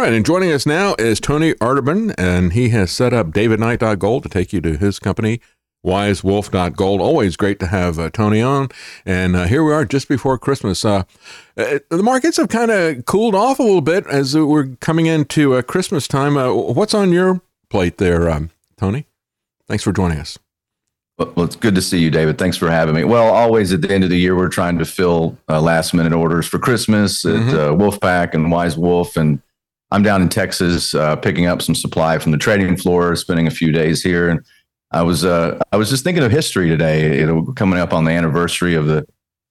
All 0.00 0.06
right, 0.06 0.14
and 0.14 0.24
joining 0.24 0.50
us 0.50 0.64
now 0.64 0.94
is 0.98 1.20
Tony 1.20 1.52
Arterburn, 1.56 2.14
and 2.16 2.54
he 2.54 2.70
has 2.70 2.90
set 2.90 3.12
up 3.12 3.32
davidknight.gold 3.32 4.22
to 4.22 4.30
take 4.30 4.50
you 4.50 4.62
to 4.62 4.78
his 4.78 4.98
company, 4.98 5.42
wisewolf.gold. 5.84 7.02
Always 7.02 7.36
great 7.36 7.60
to 7.60 7.66
have 7.66 7.98
uh, 7.98 8.08
Tony 8.08 8.40
on. 8.40 8.70
And 9.04 9.36
uh, 9.36 9.44
here 9.44 9.62
we 9.62 9.74
are 9.74 9.84
just 9.84 10.08
before 10.08 10.38
Christmas. 10.38 10.86
Uh, 10.86 11.02
uh 11.54 11.80
the 11.90 12.02
markets 12.02 12.38
have 12.38 12.48
kind 12.48 12.70
of 12.70 13.04
cooled 13.04 13.34
off 13.34 13.58
a 13.58 13.62
little 13.62 13.82
bit 13.82 14.06
as 14.06 14.34
we're 14.34 14.68
coming 14.76 15.04
into 15.04 15.52
uh, 15.52 15.60
Christmas 15.60 16.08
time. 16.08 16.38
Uh, 16.38 16.50
what's 16.50 16.94
on 16.94 17.12
your 17.12 17.42
plate 17.68 17.98
there, 17.98 18.30
um, 18.30 18.48
Tony? 18.78 19.06
Thanks 19.68 19.84
for 19.84 19.92
joining 19.92 20.16
us. 20.16 20.38
Well, 21.18 21.44
it's 21.44 21.56
good 21.56 21.74
to 21.74 21.82
see 21.82 21.98
you, 21.98 22.08
David. 22.08 22.38
Thanks 22.38 22.56
for 22.56 22.70
having 22.70 22.94
me. 22.94 23.04
Well, 23.04 23.28
always 23.28 23.70
at 23.74 23.82
the 23.82 23.92
end 23.92 24.04
of 24.04 24.08
the 24.08 24.18
year, 24.18 24.34
we're 24.34 24.48
trying 24.48 24.78
to 24.78 24.86
fill 24.86 25.36
last 25.46 25.92
minute 25.92 26.14
orders 26.14 26.46
for 26.46 26.58
Christmas 26.58 27.22
mm-hmm. 27.22 27.50
at 27.50 27.78
Wolfpack 27.78 28.32
and 28.32 28.50
Wise 28.50 28.78
Wolf. 28.78 29.18
And 29.18 29.42
I'm 29.92 30.02
down 30.02 30.22
in 30.22 30.28
Texas 30.28 30.94
uh, 30.94 31.16
picking 31.16 31.46
up 31.46 31.62
some 31.62 31.74
supply 31.74 32.18
from 32.18 32.32
the 32.32 32.38
trading 32.38 32.76
floor, 32.76 33.16
spending 33.16 33.46
a 33.46 33.50
few 33.50 33.72
days 33.72 34.02
here, 34.02 34.28
and 34.28 34.40
I 34.92 35.02
was 35.02 35.24
uh, 35.24 35.58
I 35.72 35.76
was 35.76 35.90
just 35.90 36.04
thinking 36.04 36.22
of 36.22 36.30
history 36.30 36.68
today. 36.68 37.18
You 37.18 37.26
know, 37.26 37.52
coming 37.54 37.78
up 37.78 37.92
on 37.92 38.04
the 38.04 38.12
anniversary 38.12 38.74
of 38.74 38.86
the 38.86 39.06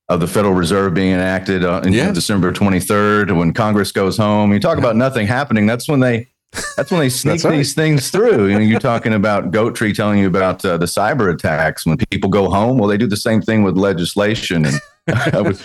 of 0.10 0.20
the 0.20 0.28
Federal 0.28 0.54
Reserve 0.54 0.94
being 0.94 1.14
enacted 1.14 1.64
uh, 1.64 1.82
in 1.86 1.94
yes. 1.94 2.16
December 2.16 2.52
23rd, 2.52 3.38
when 3.38 3.54
Congress 3.54 3.92
goes 3.92 4.18
home. 4.18 4.52
You 4.52 4.60
talk 4.60 4.80
about 4.80 4.96
nothing 4.96 5.28
happening. 5.28 5.68
That's 5.68 5.88
when 5.88 6.00
they 6.00 6.28
that's 6.76 6.92
when 6.92 7.00
they 7.00 7.10
sneak 7.10 7.44
right. 7.44 7.58
these 7.58 7.74
things 7.76 8.10
through. 8.10 8.48
You 8.48 8.56
know, 8.56 8.66
you're 8.66 8.80
talking 8.80 9.14
about 9.14 9.52
Goat 9.52 9.76
Tree 9.76 9.94
telling 9.94 10.20
you 10.20 10.28
about 10.28 10.66
uh, 10.66 10.78
the 10.78 10.88
cyber 10.88 11.34
attacks 11.34 11.86
when 11.86 11.98
people 12.10 12.30
go 12.30 12.50
home. 12.50 12.78
Well, 12.78 12.90
they 12.90 12.98
do 12.98 13.08
the 13.08 13.18
same 13.18 13.42
thing 13.42 13.64
with 13.64 13.78
legislation. 13.78 14.66
And 14.66 14.82
I 15.34 15.42
was, 15.42 15.62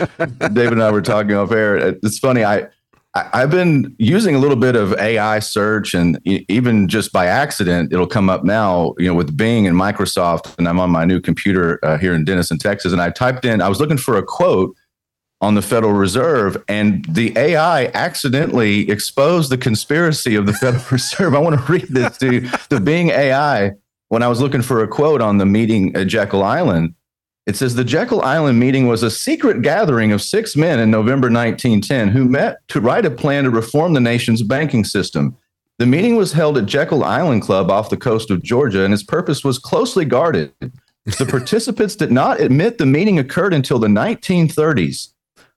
David 0.52 0.74
and 0.74 0.82
I 0.82 0.90
were 0.90 1.02
talking 1.02 1.34
off 1.34 1.50
air. 1.50 1.76
It's 1.76 2.18
funny. 2.18 2.44
I 2.44 2.68
I've 3.16 3.50
been 3.50 3.94
using 3.98 4.34
a 4.34 4.38
little 4.38 4.56
bit 4.56 4.74
of 4.74 4.92
AI 4.94 5.38
search, 5.38 5.94
and 5.94 6.18
even 6.24 6.88
just 6.88 7.12
by 7.12 7.26
accident, 7.26 7.92
it'll 7.92 8.08
come 8.08 8.28
up 8.28 8.42
now. 8.42 8.94
You 8.98 9.06
know, 9.06 9.14
with 9.14 9.36
Bing 9.36 9.68
and 9.68 9.76
Microsoft, 9.76 10.58
and 10.58 10.66
I'm 10.66 10.80
on 10.80 10.90
my 10.90 11.04
new 11.04 11.20
computer 11.20 11.78
uh, 11.84 11.96
here 11.96 12.12
in 12.12 12.24
Denison, 12.24 12.58
Texas, 12.58 12.92
and 12.92 13.00
I 13.00 13.10
typed 13.10 13.44
in. 13.44 13.62
I 13.62 13.68
was 13.68 13.78
looking 13.78 13.98
for 13.98 14.18
a 14.18 14.22
quote 14.24 14.74
on 15.40 15.54
the 15.54 15.62
Federal 15.62 15.92
Reserve, 15.92 16.60
and 16.66 17.04
the 17.08 17.32
AI 17.38 17.86
accidentally 17.94 18.90
exposed 18.90 19.50
the 19.50 19.58
conspiracy 19.58 20.34
of 20.34 20.46
the 20.46 20.52
Federal 20.60 20.84
Reserve. 20.90 21.34
I 21.36 21.38
want 21.38 21.60
to 21.60 21.72
read 21.72 21.86
this 21.90 22.18
to 22.18 22.40
the 22.68 22.80
Bing 22.80 23.10
AI 23.10 23.72
when 24.08 24.24
I 24.24 24.28
was 24.28 24.40
looking 24.40 24.62
for 24.62 24.82
a 24.82 24.88
quote 24.88 25.20
on 25.20 25.38
the 25.38 25.46
meeting 25.46 25.94
at 25.94 26.08
Jekyll 26.08 26.42
Island. 26.42 26.94
It 27.46 27.56
says 27.56 27.74
the 27.74 27.84
Jekyll 27.84 28.22
Island 28.22 28.58
meeting 28.58 28.86
was 28.86 29.02
a 29.02 29.10
secret 29.10 29.60
gathering 29.60 30.12
of 30.12 30.22
six 30.22 30.56
men 30.56 30.78
in 30.78 30.90
November 30.90 31.28
1910 31.28 32.08
who 32.08 32.24
met 32.24 32.66
to 32.68 32.80
write 32.80 33.04
a 33.04 33.10
plan 33.10 33.44
to 33.44 33.50
reform 33.50 33.92
the 33.92 34.00
nation's 34.00 34.42
banking 34.42 34.82
system. 34.82 35.36
The 35.78 35.86
meeting 35.86 36.16
was 36.16 36.32
held 36.32 36.56
at 36.56 36.66
Jekyll 36.66 37.04
Island 37.04 37.42
Club 37.42 37.70
off 37.70 37.90
the 37.90 37.96
coast 37.96 38.30
of 38.30 38.42
Georgia, 38.42 38.84
and 38.84 38.94
its 38.94 39.02
purpose 39.02 39.44
was 39.44 39.58
closely 39.58 40.04
guarded. 40.04 40.52
The 41.18 41.26
participants 41.26 41.96
did 41.96 42.10
not 42.10 42.40
admit 42.40 42.78
the 42.78 42.86
meeting 42.86 43.18
occurred 43.18 43.52
until 43.52 43.78
the 43.78 43.88
1930s. 43.88 45.08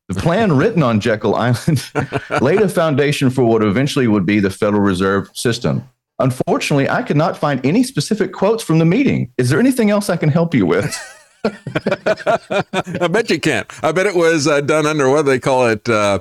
The 0.10 0.20
plan 0.20 0.58
written 0.58 0.84
on 0.84 1.00
Jekyll 1.00 1.36
Island 1.36 1.90
laid 2.42 2.62
a 2.62 2.70
foundation 2.70 3.30
for 3.30 3.44
what 3.44 3.64
eventually 3.64 4.08
would 4.08 4.26
be 4.26 4.40
the 4.40 4.50
Federal 4.50 4.82
Reserve 4.82 5.30
System. 5.34 5.88
Unfortunately, 6.20 6.90
I 6.90 7.04
could 7.04 7.18
not 7.18 7.38
find 7.38 7.64
any 7.66 7.84
specific 7.84 8.34
quotes 8.34 8.64
from 8.64 8.80
the 8.80 8.86
meeting. 8.86 9.32
Is 9.38 9.50
there 9.50 9.60
anything 9.60 9.90
else 9.90 10.10
I 10.10 10.18
can 10.18 10.30
help 10.30 10.54
you 10.56 10.66
with? 10.66 10.98
I 11.46 13.08
bet 13.10 13.30
you 13.30 13.40
can't. 13.40 13.68
I 13.84 13.92
bet 13.92 14.06
it 14.06 14.16
was 14.16 14.48
uh, 14.48 14.62
done 14.62 14.86
under 14.86 15.10
what 15.10 15.24
they 15.24 15.40
call 15.40 15.68
it. 15.68 15.88
Uh, 15.88 16.20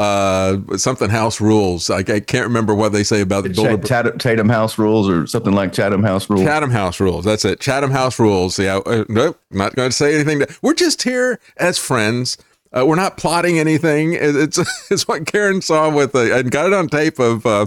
uh, 0.00 0.56
something 0.78 1.10
house 1.10 1.42
rules. 1.42 1.90
I, 1.90 1.98
I, 1.98 2.20
can't 2.20 2.46
remember 2.46 2.74
what 2.74 2.92
they 2.92 3.04
say 3.04 3.20
about 3.20 3.44
the 3.44 3.50
Ch- 3.50 3.86
Chatham, 3.86 4.18
Chatham 4.18 4.48
House 4.48 4.78
rules 4.78 5.10
or 5.10 5.26
something 5.26 5.52
like 5.52 5.74
Chatham 5.74 6.02
House 6.02 6.30
rules. 6.30 6.42
Chatham 6.42 6.70
House 6.70 7.00
rules. 7.00 7.26
That's 7.26 7.44
it. 7.44 7.60
Chatham 7.60 7.90
House 7.90 8.18
rules. 8.18 8.58
Yeah. 8.58 8.78
Uh, 8.78 9.04
nope. 9.10 9.38
Not 9.50 9.74
going 9.76 9.90
to 9.90 9.94
say 9.94 10.14
anything. 10.14 10.40
To, 10.40 10.58
we're 10.62 10.72
just 10.72 11.02
here 11.02 11.38
as 11.58 11.76
friends. 11.76 12.38
Uh, 12.72 12.86
we're 12.86 12.96
not 12.96 13.18
plotting 13.18 13.58
anything. 13.58 14.14
It's 14.14 14.58
it's 14.90 15.06
what 15.06 15.26
Karen 15.26 15.60
saw 15.60 15.94
with 15.94 16.12
the, 16.12 16.34
and 16.34 16.50
got 16.50 16.68
it 16.68 16.72
on 16.72 16.88
tape 16.88 17.18
of 17.18 17.44
uh, 17.44 17.66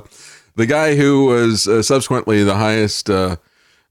the 0.56 0.66
guy 0.66 0.96
who 0.96 1.26
was 1.26 1.68
uh, 1.68 1.84
subsequently 1.84 2.44
the 2.44 2.56
highest 2.56 3.12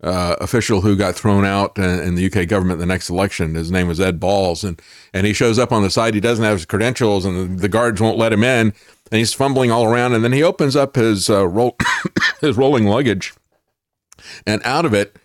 uh, 0.02 0.36
official 0.40 0.80
who 0.80 0.96
got 0.96 1.14
thrown 1.14 1.44
out 1.44 1.78
in 1.78 2.14
the 2.14 2.26
UK 2.26 2.48
government 2.48 2.80
the 2.80 2.86
next 2.86 3.08
election. 3.08 3.54
His 3.54 3.70
name 3.70 3.88
was 3.88 4.00
Ed 4.00 4.18
Balls, 4.18 4.64
and 4.64 4.80
and 5.12 5.26
he 5.26 5.32
shows 5.32 5.58
up 5.58 5.72
on 5.72 5.82
the 5.82 5.90
side. 5.90 6.14
He 6.14 6.20
doesn't 6.20 6.44
have 6.44 6.58
his 6.58 6.66
credentials, 6.66 7.24
and 7.24 7.56
the, 7.56 7.62
the 7.62 7.68
guards 7.68 8.00
won't 8.00 8.18
let 8.18 8.32
him 8.32 8.42
in. 8.44 8.74
And 9.10 9.18
he's 9.18 9.34
fumbling 9.34 9.70
all 9.70 9.84
around, 9.84 10.14
and 10.14 10.24
then 10.24 10.32
he 10.32 10.42
opens 10.42 10.74
up 10.74 10.96
his 10.96 11.28
uh, 11.28 11.46
roll 11.46 11.76
his 12.40 12.56
rolling 12.56 12.86
luggage, 12.86 13.34
and 14.46 14.62
out 14.64 14.84
of 14.84 14.94
it 14.94 15.16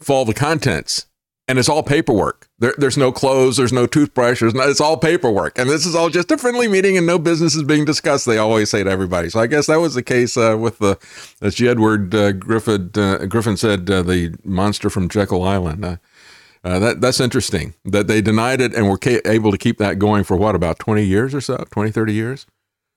fall 0.00 0.24
the 0.24 0.34
contents 0.34 1.06
and 1.48 1.58
it's 1.58 1.68
all 1.68 1.82
paperwork. 1.82 2.48
There, 2.58 2.74
there's 2.76 2.98
no 2.98 3.10
clothes, 3.10 3.56
there's 3.56 3.72
no 3.72 3.86
toothbrush, 3.86 4.40
there's 4.40 4.54
no, 4.54 4.68
it's 4.68 4.80
all 4.80 4.98
paperwork. 4.98 5.58
And 5.58 5.68
this 5.68 5.86
is 5.86 5.94
all 5.94 6.10
just 6.10 6.30
a 6.30 6.36
friendly 6.36 6.68
meeting 6.68 6.98
and 6.98 7.06
no 7.06 7.18
business 7.18 7.54
is 7.54 7.62
being 7.64 7.86
discussed, 7.86 8.26
they 8.26 8.36
always 8.36 8.70
say 8.70 8.84
to 8.84 8.90
everybody. 8.90 9.30
So 9.30 9.40
I 9.40 9.46
guess 9.46 9.66
that 9.66 9.76
was 9.76 9.94
the 9.94 10.02
case 10.02 10.36
uh, 10.36 10.56
with 10.60 10.78
the, 10.78 10.98
as 11.40 11.54
G. 11.54 11.66
Edward 11.68 12.14
uh, 12.14 12.32
Griffin, 12.32 12.90
uh, 12.94 13.24
Griffin 13.26 13.56
said, 13.56 13.90
uh, 13.90 14.02
the 14.02 14.34
monster 14.44 14.90
from 14.90 15.08
Jekyll 15.08 15.42
Island. 15.42 15.84
Uh, 15.84 15.96
uh, 16.64 16.78
that 16.78 17.00
That's 17.00 17.20
interesting 17.20 17.74
that 17.84 18.08
they 18.08 18.20
denied 18.20 18.60
it 18.60 18.74
and 18.74 18.88
were 18.88 18.98
ca- 18.98 19.22
able 19.24 19.50
to 19.50 19.58
keep 19.58 19.78
that 19.78 19.98
going 19.98 20.24
for 20.24 20.36
what, 20.36 20.54
about 20.54 20.78
20 20.78 21.02
years 21.02 21.34
or 21.34 21.40
so, 21.40 21.64
20, 21.70 21.90
30 21.90 22.12
years? 22.12 22.46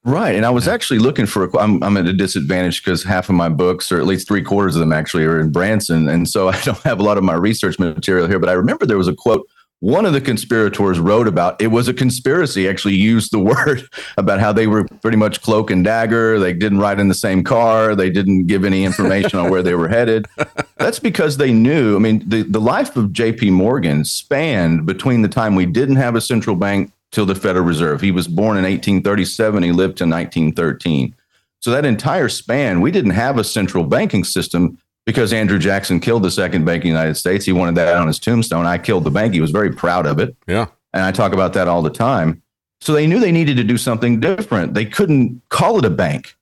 Right. 0.04 0.36
And 0.36 0.46
I 0.46 0.50
was 0.50 0.68
actually 0.68 1.00
looking 1.00 1.28
for 1.28 1.46
a, 1.46 1.58
I'm, 1.60 1.82
I'm 1.84 1.96
at 1.96 2.08
a 2.08 2.14
disadvantage 2.14 2.84
because 2.84 3.04
half 3.04 3.30
of 3.30 3.36
my 3.36 3.50
books, 3.50 3.92
or 3.92 4.00
at 4.00 4.06
least 4.06 4.28
three 4.28 4.42
quarters 4.42 4.76
of 4.76 4.80
them 4.80 4.94
actually, 4.94 5.26
are 5.26 5.40
in 5.40 5.52
Branson. 5.52 6.10
And 6.10 6.28
so 6.28 6.48
I 6.50 6.60
don't 6.62 6.80
have 6.80 7.00
a 7.00 7.04
lot 7.04 7.18
of 7.18 7.24
my 7.24 7.36
research 7.36 7.78
material 7.78 8.28
here. 8.28 8.40
But 8.40 8.50
I 8.50 8.54
remember 8.54 8.86
there 8.86 8.98
was 8.98 9.08
a 9.08 9.16
quote 9.16 9.48
one 9.82 10.06
of 10.06 10.14
the 10.14 10.22
conspirators 10.22 11.00
wrote 11.00 11.28
about 11.28 11.60
it 11.60 11.68
was 11.68 11.88
a 11.88 11.94
conspiracy 11.94 12.70
actually 12.70 12.94
used 12.94 13.32
the 13.32 13.40
word 13.54 13.84
about 14.16 14.40
how 14.40 14.54
they 14.54 14.68
were 14.68 14.86
pretty 15.02 15.18
much 15.18 15.42
cloak 15.42 15.72
and 15.72 15.84
dagger 15.84 16.40
they 16.40 16.54
didn't 16.54 16.78
ride 16.78 17.00
in 17.00 17.08
the 17.08 17.16
same 17.16 17.44
car 17.44 17.96
they 17.96 18.10
didn't 18.10 18.46
give 18.46 18.64
any 18.64 18.86
information 18.86 19.40
on 19.40 19.50
where 19.50 19.64
they 19.64 19.74
were 19.74 19.88
headed 19.90 20.28
that's 20.78 21.00
because 21.00 21.38
they 21.38 21.52
knew 21.52 21.96
i 21.96 22.00
mean 22.00 22.24
the, 22.30 22.44
the 22.44 22.62
life 22.62 22.96
of 22.96 23.06
jp 23.06 23.52
morgan 23.52 24.06
spanned 24.06 24.86
between 24.86 25.24
the 25.24 25.28
time 25.28 25.56
we 25.56 25.66
didn't 25.66 25.96
have 25.96 26.16
a 26.16 26.22
central 26.22 26.56
bank 26.56 26.92
till 27.12 27.26
the 27.26 27.36
Federal 27.36 27.66
Reserve. 27.66 28.02
He 28.02 28.12
was 28.12 28.28
born 28.28 28.58
in 28.58 28.64
1837. 28.64 29.64
He 29.64 29.72
lived 29.72 29.98
to 29.98 30.06
1913. 30.06 31.16
So 31.60 31.72
that 31.72 31.86
entire 31.86 32.30
span, 32.30 32.82
we 32.82 32.92
didn't 32.92 33.12
have 33.12 33.38
a 33.38 33.44
central 33.44 33.84
banking 33.84 34.24
system 34.24 34.78
because 35.06 35.34
Andrew 35.34 35.60
Jackson 35.60 36.00
killed 36.00 36.24
the 36.24 36.32
second 36.32 36.66
bank 36.66 36.84
in 36.84 36.92
the 36.92 36.98
United 36.98 37.16
States. 37.16 37.46
He 37.46 37.52
wanted 37.52 37.76
that 37.76 37.96
on 37.96 38.08
his 38.08 38.20
tombstone. 38.20 38.66
I 38.66 38.78
killed 38.78 39.04
the 39.04 39.12
bank. 39.12 39.34
He 39.34 39.42
was 39.42 39.52
very 39.52 39.72
proud 39.72 40.06
of 40.06 40.20
it. 40.20 40.36
Yeah. 40.48 40.68
And 40.94 41.04
I 41.04 41.12
talk 41.12 41.34
about 41.34 41.54
that 41.54 41.68
all 41.68 41.82
the 41.82 41.90
time. 41.90 42.42
So 42.82 42.94
they 42.94 43.06
knew 43.06 43.20
they 43.20 43.32
needed 43.32 43.58
to 43.58 43.64
do 43.64 43.78
something 43.78 44.20
different. 44.20 44.74
They 44.74 44.86
couldn't 44.86 45.42
call 45.50 45.78
it 45.78 45.86
a 45.86 45.90
bank 45.90 46.36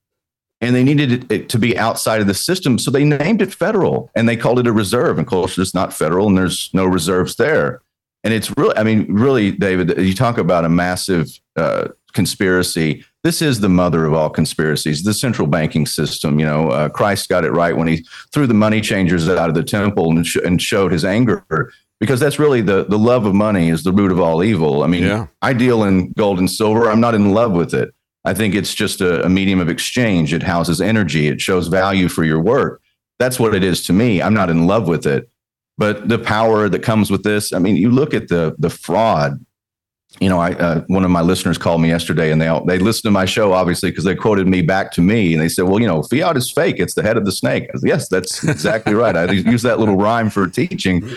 and 0.62 0.76
they 0.76 0.84
needed 0.84 1.30
it 1.32 1.50
to 1.50 1.60
be 1.60 1.78
outside 1.78 2.22
of 2.22 2.28
the 2.28 2.34
system. 2.34 2.80
So 2.80 2.92
they 2.92 3.04
named 3.04 3.42
it 3.42 3.54
federal 3.54 4.10
and 4.16 4.28
they 4.28 4.38
called 4.38 4.60
it 4.60 4.68
a 4.68 4.72
reserve. 4.72 5.18
And 5.18 5.26
of 5.26 5.30
course, 5.30 5.58
it's 5.58 5.74
not 5.74 5.94
federal 5.94 6.28
and 6.28 6.38
there's 6.38 6.70
no 6.74 6.86
reserves 6.86 7.36
there 7.36 7.82
and 8.24 8.34
it's 8.34 8.56
really 8.58 8.76
i 8.78 8.84
mean 8.84 9.06
really 9.12 9.52
david 9.52 9.98
you 9.98 10.14
talk 10.14 10.38
about 10.38 10.66
a 10.66 10.70
massive 10.70 11.28
uh, 11.56 11.88
conspiracy. 12.14 13.06
This 13.24 13.42
is 13.42 13.60
the 13.60 13.70
mother 13.70 14.06
of 14.06 14.14
all 14.14 14.30
conspiracies 14.30 15.04
the 15.04 15.14
central 15.14 15.48
banking 15.48 15.86
system 15.86 16.40
you 16.40 16.46
know 16.46 16.70
uh, 16.70 16.90
christ 16.90 17.30
got 17.30 17.46
it 17.46 17.52
right 17.52 17.76
when 17.76 17.88
he 17.88 18.06
threw 18.34 18.48
the 18.48 18.54
money 18.54 18.82
changers 18.82 19.28
out 19.30 19.50
of 19.50 19.56
the 19.56 19.64
temple 19.64 20.10
and, 20.12 20.26
sh- 20.26 20.38
and 20.44 20.62
showed 20.62 20.92
his 20.92 21.06
anger 21.06 21.46
because 22.00 22.20
that's 22.20 22.40
really 22.40 22.62
the 22.62 22.86
the 22.86 22.98
love 22.98 23.26
of 23.26 23.36
money 23.36 23.70
is 23.70 23.84
the 23.84 23.92
root 23.92 24.12
of 24.12 24.20
all 24.20 24.44
evil. 24.44 24.84
I 24.84 24.88
mean 24.88 25.04
yeah. 25.04 25.28
i 25.42 25.54
deal 25.54 25.84
in 25.84 26.12
gold 26.14 26.40
and 26.40 26.50
silver. 26.50 26.90
I'm 26.90 27.02
not 27.02 27.16
in 27.16 27.34
love 27.34 27.52
with 27.52 27.74
it. 27.74 27.94
I 28.26 28.34
think 28.34 28.56
it's 28.56 28.74
just 28.74 29.02
a, 29.02 29.24
a 29.26 29.30
medium 29.30 29.60
of 29.60 29.70
exchange. 29.70 30.34
It 30.34 30.44
houses 30.44 30.82
energy. 30.82 31.28
It 31.28 31.42
shows 31.42 31.68
value 31.68 32.10
for 32.10 32.24
your 32.24 32.40
work. 32.40 32.82
That's 33.18 33.40
what 33.40 33.54
it 33.54 33.64
is 33.64 33.86
to 33.88 33.94
me. 33.94 34.22
I'm 34.22 34.34
not 34.34 34.50
in 34.50 34.68
love 34.68 34.88
with 34.88 35.06
it 35.06 35.30
but 35.80 36.10
the 36.10 36.20
power 36.20 36.68
that 36.68 36.84
comes 36.84 37.10
with 37.10 37.24
this, 37.24 37.54
I 37.54 37.60
mean, 37.60 37.78
you 37.78 37.90
look 37.90 38.14
at 38.14 38.28
the 38.28 38.54
the 38.60 38.70
fraud. 38.70 39.44
You 40.20 40.28
know, 40.28 40.38
I 40.38 40.52
uh, 40.52 40.84
one 40.88 41.06
of 41.06 41.12
my 41.12 41.22
listeners 41.22 41.58
called 41.58 41.82
me 41.82 41.88
yesterday, 41.88 42.32
and 42.32 42.42
they 42.42 42.48
all, 42.48 42.66
they 42.66 42.80
listened 42.80 43.04
to 43.04 43.12
my 43.12 43.26
show 43.26 43.54
obviously 43.54 43.90
because 43.90 44.04
they 44.04 44.16
quoted 44.16 44.48
me 44.48 44.62
back 44.62 44.92
to 44.94 45.02
me, 45.02 45.34
and 45.34 45.42
they 45.42 45.48
said, 45.48 45.66
"Well, 45.66 45.80
you 45.80 45.88
know, 45.88 46.04
fiat 46.04 46.36
is 46.36 46.52
fake; 46.52 46.76
it's 46.80 46.96
the 46.96 47.04
head 47.04 47.16
of 47.16 47.26
the 47.26 47.32
snake." 47.32 47.70
Said, 47.72 47.88
yes, 47.88 48.10
that's 48.10 48.44
exactly 48.44 48.94
right. 48.94 49.16
I 49.16 49.32
use 49.32 49.62
that 49.62 49.80
little 49.80 49.96
rhyme 49.96 50.30
for 50.30 50.48
teaching, 50.48 51.10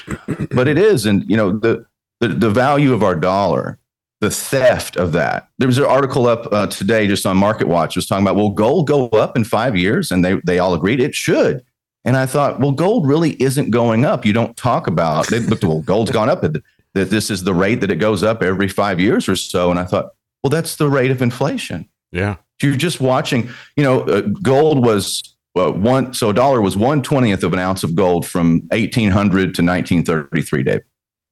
but 0.53 0.69
it 0.69 0.79
is, 0.79 1.07
and 1.07 1.29
you 1.29 1.37
know, 1.37 1.59
the 1.59 1.85
the, 2.21 2.29
the 2.29 2.51
value 2.51 2.93
of 2.93 3.03
our 3.03 3.17
dollar 3.17 3.79
the 4.21 4.31
theft 4.31 4.97
of 4.97 5.11
that. 5.11 5.49
There 5.59 5.67
was 5.67 5.79
an 5.79 5.85
article 5.85 6.29
up 6.29 6.47
uh, 6.53 6.69
today 6.69 7.09
just 7.09 7.27
on 7.27 7.37
Market 7.37 7.67
Watch 7.67 7.97
was 7.97 8.07
talking 8.07 8.25
about 8.25 8.37
will 8.37 8.51
gold 8.51 8.87
go 8.87 9.09
up 9.09 9.37
in 9.37 9.43
five 9.43 9.77
years, 9.77 10.13
and 10.13 10.25
they 10.25 10.37
they 10.45 10.61
all 10.61 10.75
agreed 10.75 11.01
it 11.01 11.13
should. 11.13 11.65
And 12.05 12.17
I 12.17 12.27
thought, 12.27 12.59
well, 12.61 12.73
gold 12.73 13.07
really 13.07 13.41
isn't 13.41 13.71
going 13.71 14.05
up. 14.05 14.25
You 14.27 14.33
don't 14.33 14.57
talk 14.57 14.87
about. 14.89 15.29
They 15.29 15.39
looked, 15.39 15.63
well, 15.65 15.81
gold's 15.83 16.11
gone 16.11 16.29
up. 16.29 16.41
That 16.43 16.63
this 16.95 17.31
is 17.31 17.45
the 17.45 17.55
rate 17.55 17.81
that 17.81 17.91
it 17.91 17.97
goes 17.97 18.23
up 18.23 18.43
every 18.43 18.69
five 18.69 18.99
years 19.01 19.29
or 19.29 19.37
so. 19.37 19.71
And 19.71 19.79
I 19.79 19.85
thought, 19.85 20.11
well, 20.43 20.51
that's 20.51 20.77
the 20.77 20.89
rate 20.89 21.11
of 21.13 21.23
inflation. 21.23 21.89
Yeah. 22.11 22.37
You're 22.61 22.77
just 22.77 23.01
watching, 23.01 23.49
you 23.77 23.83
know, 23.85 24.01
uh, 24.03 24.21
gold 24.23 24.85
was 24.85 25.23
uh, 25.57 25.71
one, 25.71 26.13
so 26.15 26.31
a 26.31 26.35
dollar 26.35 26.61
was 26.61 26.77
one 26.77 27.03
twentieth 27.03 27.43
of 27.45 27.53
an 27.53 27.59
ounce 27.59 27.83
of 27.85 27.95
gold 27.95 28.27
from 28.27 28.63
1800 28.71 29.55
to 29.55 29.63
1933, 29.63 30.63
Dave. 30.63 30.81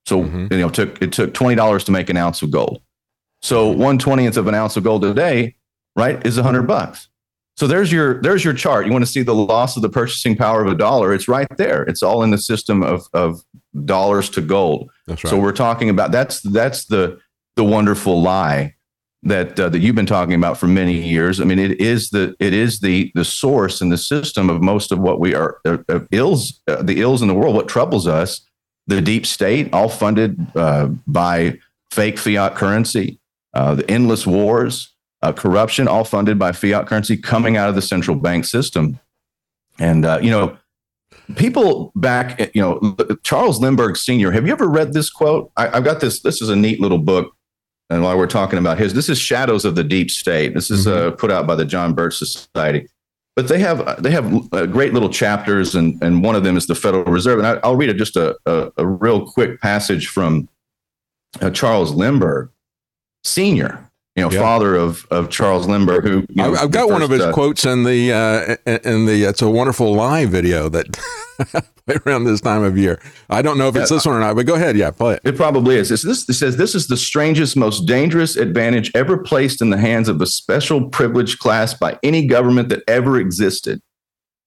So, 0.07 0.25
Mhm. 0.25 0.53
you 0.53 0.59
know, 0.59 0.69
it 0.69 0.75
took, 0.75 1.01
it 1.03 1.13
took 1.13 1.33
$20 1.35 1.85
to 1.85 1.93
make 1.93 2.09
an 2.11 2.17
ounce 2.17 2.43
of 2.43 2.51
gold. 2.51 2.81
So 3.43 3.69
one 3.71 3.99
twentieth 3.99 4.37
of 4.37 4.47
an 4.47 4.55
ounce 4.55 4.77
of 4.77 4.85
gold 4.85 5.03
today, 5.03 5.57
right, 5.97 6.25
is 6.27 6.37
a 6.39 6.43
hundred 6.43 6.63
bucks. 6.67 7.09
So 7.61 7.67
there's 7.67 7.93
your 7.93 8.23
there's 8.23 8.43
your 8.43 8.55
chart. 8.55 8.87
You 8.87 8.93
want 8.93 9.05
to 9.05 9.11
see 9.11 9.21
the 9.21 9.35
loss 9.35 9.77
of 9.77 9.83
the 9.83 9.91
purchasing 9.91 10.35
power 10.35 10.63
of 10.63 10.73
a 10.73 10.75
dollar? 10.75 11.13
It's 11.13 11.29
right 11.29 11.47
there. 11.59 11.83
It's 11.83 12.03
all 12.03 12.23
in 12.23 12.31
the 12.31 12.39
system 12.39 12.83
of 12.83 13.07
of 13.13 13.43
dollars 13.85 14.31
to 14.31 14.41
gold. 14.41 14.91
That's 15.07 15.23
right. 15.23 15.29
So 15.31 15.39
we're 15.39 15.53
talking 15.53 15.91
about 15.91 16.11
that's 16.11 16.41
that's 16.41 16.87
the 16.87 17.21
the 17.57 17.65
wonderful 17.65 18.23
lie 18.23 18.77
that 19.25 19.61
uh, 19.61 19.69
that 19.69 19.81
you've 19.81 19.95
been 19.95 20.07
talking 20.07 20.33
about 20.33 20.57
for 20.57 20.69
many 20.69 21.07
years. 21.07 21.39
I 21.39 21.45
mean, 21.45 21.59
it 21.59 21.79
is 21.83 22.09
the 22.09 22.35
it 22.41 22.55
is 22.55 22.81
the 22.81 23.13
the 23.15 23.27
source 23.27 23.83
and 23.83 23.93
the 23.93 23.99
system 23.99 24.49
of 24.49 24.63
most 24.63 24.91
of 24.91 24.99
what 24.99 25.21
we 25.21 25.35
are 25.35 25.59
uh, 25.67 25.77
uh, 25.91 26.01
ills 26.13 26.63
uh, 26.67 26.83
the 26.83 27.03
ills 27.03 27.21
in 27.21 27.29
the 27.29 27.35
world. 27.35 27.55
What 27.55 27.69
troubles 27.69 28.07
us, 28.07 28.41
the 28.87 29.03
deep 29.03 29.27
state, 29.27 29.71
all 29.75 29.91
funded 29.91 30.47
uh, 30.57 30.87
by 31.07 31.59
fake 31.91 32.17
fiat 32.17 32.55
currency, 32.55 33.21
uh, 33.53 33.75
the 33.75 33.91
endless 33.91 34.27
wars, 34.27 34.95
uh, 35.23 35.33
corruption, 35.33 35.89
all 35.89 36.05
funded 36.05 36.39
by 36.39 36.53
fiat 36.53 36.87
currency 36.87 37.17
coming 37.17 37.57
out 37.57 37.69
of 37.69 37.75
the 37.75 37.83
central 37.83 38.17
bank 38.17 38.45
system. 38.45 38.99
And 39.79 40.05
uh, 40.05 40.21
you 40.23 40.31
know, 40.31 40.57
people 41.37 41.93
back, 41.95 42.55
you 42.55 42.63
know, 42.63 42.97
Charles 43.23 43.61
Lindbergh 43.61 43.97
Sr. 43.97 44.31
Have 44.31 44.47
you 44.47 44.53
ever 44.53 44.69
read 44.69 44.93
this 44.93 45.11
quote? 45.11 45.51
I, 45.57 45.77
I've 45.77 45.85
got 45.85 46.01
this. 46.01 46.21
This 46.21 46.41
is 46.41 46.49
a 46.49 46.57
neat 46.57 46.81
little 46.81 46.99
book. 46.99 47.35
And 47.89 48.05
while 48.05 48.17
we're 48.17 48.29
talking 48.29 48.59
about 48.59 48.79
his, 48.79 48.95
this 48.95 49.09
is 49.09 49.19
Shadows 49.19 49.65
of 49.65 49.75
the 49.75 49.83
Deep 49.83 50.11
State. 50.11 50.55
This 50.55 50.71
is 50.71 50.87
uh, 50.87 51.11
put 51.13 51.33
out 51.33 51.47
by 51.47 51.57
the 51.57 51.65
John 51.65 51.93
Birch 51.93 52.17
Society. 52.17 52.89
But 53.35 53.49
they 53.49 53.59
have 53.59 54.03
they 54.03 54.11
have 54.11 54.53
uh, 54.53 54.67
great 54.67 54.93
little 54.93 55.09
chapters, 55.09 55.75
and 55.75 56.01
and 56.03 56.23
one 56.23 56.37
of 56.37 56.45
them 56.45 56.57
is 56.57 56.67
the 56.67 56.75
Federal 56.75 57.05
Reserve. 57.05 57.39
And 57.39 57.47
I, 57.47 57.59
I'll 57.65 57.77
read 57.77 57.89
it 57.89 57.97
just 57.97 58.17
a, 58.17 58.37
a, 58.47 58.71
a 58.77 58.87
real 58.87 59.27
quick 59.27 59.61
passage 59.61 60.09
from 60.09 60.49
uh, 61.41 61.51
Charles 61.51 61.93
Lindbergh 61.93 62.51
Sr. 63.25 63.90
You 64.17 64.25
know, 64.25 64.31
Yeah. 64.33 64.41
father 64.41 64.75
of 64.75 65.07
of 65.11 65.31
Charles 65.31 65.69
Lindbergh, 65.69 66.03
who 66.05 66.19
you 66.29 66.43
know, 66.43 66.55
I've 66.55 66.73
got 66.73 66.89
the 66.89 66.93
one 66.93 67.03
of 67.03 67.11
his 67.11 67.21
uh, 67.23 67.33
quotes 67.33 67.65
in 67.65 67.85
the 67.85 68.13
uh, 68.13 68.57
in 68.85 69.07
the 69.07 69.23
"It's 69.25 69.41
a 69.41 69.49
Wonderful 69.49 69.95
Lie" 69.95 70.27
video 70.27 70.69
that 70.69 70.87
around 72.07 72.25
this 72.25 72.41
time 72.41 72.65
of 72.65 72.77
year. 72.77 73.01
I 73.31 73.41
don't 73.41 73.57
know 73.57 73.69
if 73.69 73.77
it's 73.77 73.91
Yeah. 73.91 73.97
this 73.99 74.07
one 74.07 74.17
or 74.17 74.21
not, 74.21 74.35
but 74.35 74.47
go 74.47 74.57
ahead. 74.57 74.77
Yeah, 74.77 74.91
play 74.91 75.15
it. 75.15 75.21
It 75.25 75.37
probably 75.37 75.77
is. 75.77 75.91
It's 75.93 76.03
this, 76.03 76.29
it 76.29 76.35
says 76.35 76.57
this 76.57 76.75
is 76.75 76.89
the 76.89 76.97
strangest, 76.97 77.57
most 77.57 77.87
dangerous 77.87 78.35
advantage 78.37 78.91
ever 78.97 79.17
placed 79.17 79.63
in 79.63 79.71
the 79.71 79.79
hands 79.79 80.09
of 80.09 80.21
a 80.21 80.27
special 80.27 80.89
privileged 80.89 81.39
class 81.39 81.73
by 81.73 81.97
any 82.03 82.27
government 82.27 82.69
that 82.71 82.83
ever 82.89 83.17
existed. 83.17 83.81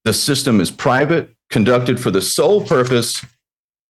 The 0.03 0.13
system 0.13 0.59
is 0.59 0.71
private, 0.71 1.29
conducted 1.49 2.01
for 2.01 2.11
the 2.11 2.21
sole 2.21 2.65
purpose 2.65 3.25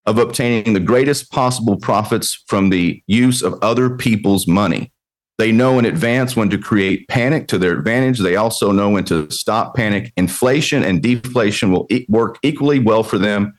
of 0.06 0.18
obtaining 0.18 0.72
the 0.74 0.80
greatest 0.80 1.32
possible 1.32 1.76
profits 1.76 2.44
from 2.46 2.70
the 2.70 3.02
use 3.08 3.42
of 3.42 3.58
other 3.60 3.90
people's 3.96 4.46
money. 4.46 4.92
They 5.38 5.50
know 5.50 5.78
in 5.80 5.84
advance 5.84 6.36
when 6.36 6.48
to 6.50 6.58
create 6.58 7.08
panic 7.08 7.48
to 7.48 7.58
their 7.58 7.72
advantage. 7.72 8.20
They 8.20 8.36
also 8.36 8.70
know 8.70 8.90
when 8.90 9.04
to 9.06 9.28
stop 9.30 9.74
panic. 9.74 10.12
Inflation 10.16 10.84
and 10.84 11.02
deflation 11.02 11.72
will 11.72 11.86
e- 11.90 12.06
work 12.08 12.38
equally 12.42 12.78
well 12.78 13.02
for 13.02 13.18
them 13.18 13.58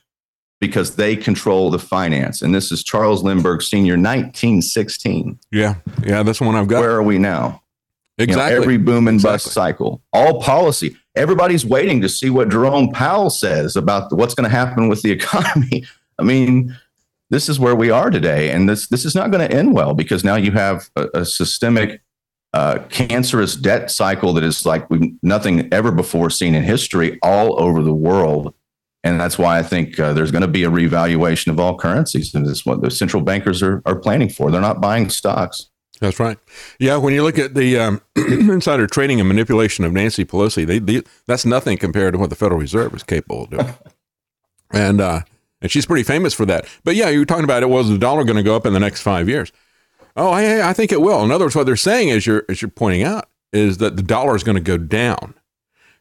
because 0.58 0.96
they 0.96 1.16
control 1.16 1.70
the 1.70 1.78
finance. 1.78 2.40
And 2.40 2.54
this 2.54 2.72
is 2.72 2.82
Charles 2.82 3.22
Lindbergh 3.22 3.60
Sr., 3.60 3.92
1916. 3.98 5.38
Yeah, 5.52 5.74
yeah, 6.02 6.22
that's 6.22 6.40
one 6.40 6.54
I've 6.54 6.68
got. 6.68 6.80
Where 6.80 6.92
are 6.92 7.02
we 7.02 7.18
now? 7.18 7.62
You 8.18 8.26
know, 8.26 8.32
exactly. 8.32 8.56
every 8.56 8.76
boom 8.78 9.08
and 9.08 9.20
bust 9.22 9.46
Exactly. 9.46 9.52
cycle, 9.72 10.02
all 10.14 10.40
policy. 10.40 10.96
Everybody's 11.14 11.66
waiting 11.66 12.00
to 12.00 12.08
see 12.08 12.30
what 12.30 12.48
Jerome 12.48 12.90
Powell 12.90 13.28
says 13.28 13.76
about 13.76 14.10
what's 14.12 14.34
going 14.34 14.48
to 14.48 14.56
happen 14.56 14.88
with 14.88 15.02
the 15.02 15.10
economy. 15.20 15.84
I 16.18 16.22
mean, 16.22 16.74
this 17.30 17.48
is 17.48 17.58
where 17.58 17.74
we 17.74 17.90
are 17.90 18.10
today, 18.10 18.50
and 18.50 18.68
this 18.68 18.88
this 18.88 19.04
is 19.04 19.14
not 19.14 19.30
going 19.30 19.46
to 19.46 19.54
end 19.54 19.74
well 19.74 19.94
because 19.94 20.24
now 20.24 20.36
you 20.36 20.52
have 20.52 20.90
a, 20.96 21.08
a 21.14 21.24
systemic, 21.24 22.00
uh, 22.52 22.78
cancerous 22.88 23.56
debt 23.56 23.90
cycle 23.90 24.32
that 24.34 24.44
is 24.44 24.64
like 24.64 24.86
nothing 25.22 25.72
ever 25.72 25.90
before 25.90 26.30
seen 26.30 26.54
in 26.54 26.62
history 26.62 27.18
all 27.22 27.60
over 27.60 27.82
the 27.82 27.94
world, 27.94 28.54
and 29.02 29.20
that's 29.20 29.38
why 29.38 29.58
I 29.58 29.62
think 29.62 29.98
uh, 29.98 30.12
there's 30.12 30.30
going 30.30 30.42
to 30.42 30.48
be 30.48 30.62
a 30.62 30.70
revaluation 30.70 31.50
of 31.50 31.58
all 31.58 31.76
currencies, 31.76 32.34
and 32.34 32.46
this 32.46 32.58
is 32.58 32.66
what 32.66 32.80
the 32.80 32.90
central 32.90 33.22
bankers 33.22 33.62
are 33.62 33.82
are 33.86 33.96
planning 33.96 34.28
for. 34.28 34.50
They're 34.50 34.60
not 34.60 34.80
buying 34.80 35.10
stocks. 35.10 35.68
That's 36.00 36.20
right. 36.20 36.38
Yeah, 36.78 36.96
when 36.98 37.14
you 37.14 37.22
look 37.22 37.38
at 37.38 37.54
the 37.54 37.78
um, 37.78 38.02
insider 38.16 38.86
trading 38.86 39.18
and 39.18 39.28
manipulation 39.28 39.84
of 39.84 39.92
Nancy 39.92 40.24
Pelosi, 40.24 40.66
they, 40.66 40.78
they 40.78 41.02
that's 41.26 41.46
nothing 41.46 41.78
compared 41.78 42.12
to 42.12 42.18
what 42.18 42.30
the 42.30 42.36
Federal 42.36 42.60
Reserve 42.60 42.94
is 42.94 43.02
capable 43.02 43.44
of 43.44 43.50
doing. 43.50 43.74
and 44.72 45.00
uh, 45.00 45.20
and 45.60 45.70
she's 45.70 45.86
pretty 45.86 46.02
famous 46.02 46.34
for 46.34 46.46
that. 46.46 46.66
But 46.84 46.96
yeah, 46.96 47.08
you 47.08 47.18
were 47.18 47.24
talking 47.24 47.44
about 47.44 47.62
it. 47.62 47.68
Was 47.68 47.88
the 47.88 47.98
dollar 47.98 48.24
going 48.24 48.36
to 48.36 48.42
go 48.42 48.56
up 48.56 48.66
in 48.66 48.72
the 48.72 48.80
next 48.80 49.02
five 49.02 49.28
years? 49.28 49.52
Oh, 50.16 50.30
I, 50.30 50.70
I 50.70 50.72
think 50.72 50.92
it 50.92 51.00
will. 51.00 51.22
In 51.22 51.30
other 51.30 51.44
words, 51.44 51.56
what 51.56 51.66
they're 51.66 51.76
saying, 51.76 52.10
as 52.10 52.26
you're 52.26 52.44
as 52.48 52.62
you're 52.62 52.70
pointing 52.70 53.02
out, 53.02 53.28
is 53.52 53.78
that 53.78 53.96
the 53.96 54.02
dollar 54.02 54.34
is 54.34 54.44
going 54.44 54.56
to 54.56 54.62
go 54.62 54.78
down 54.78 55.34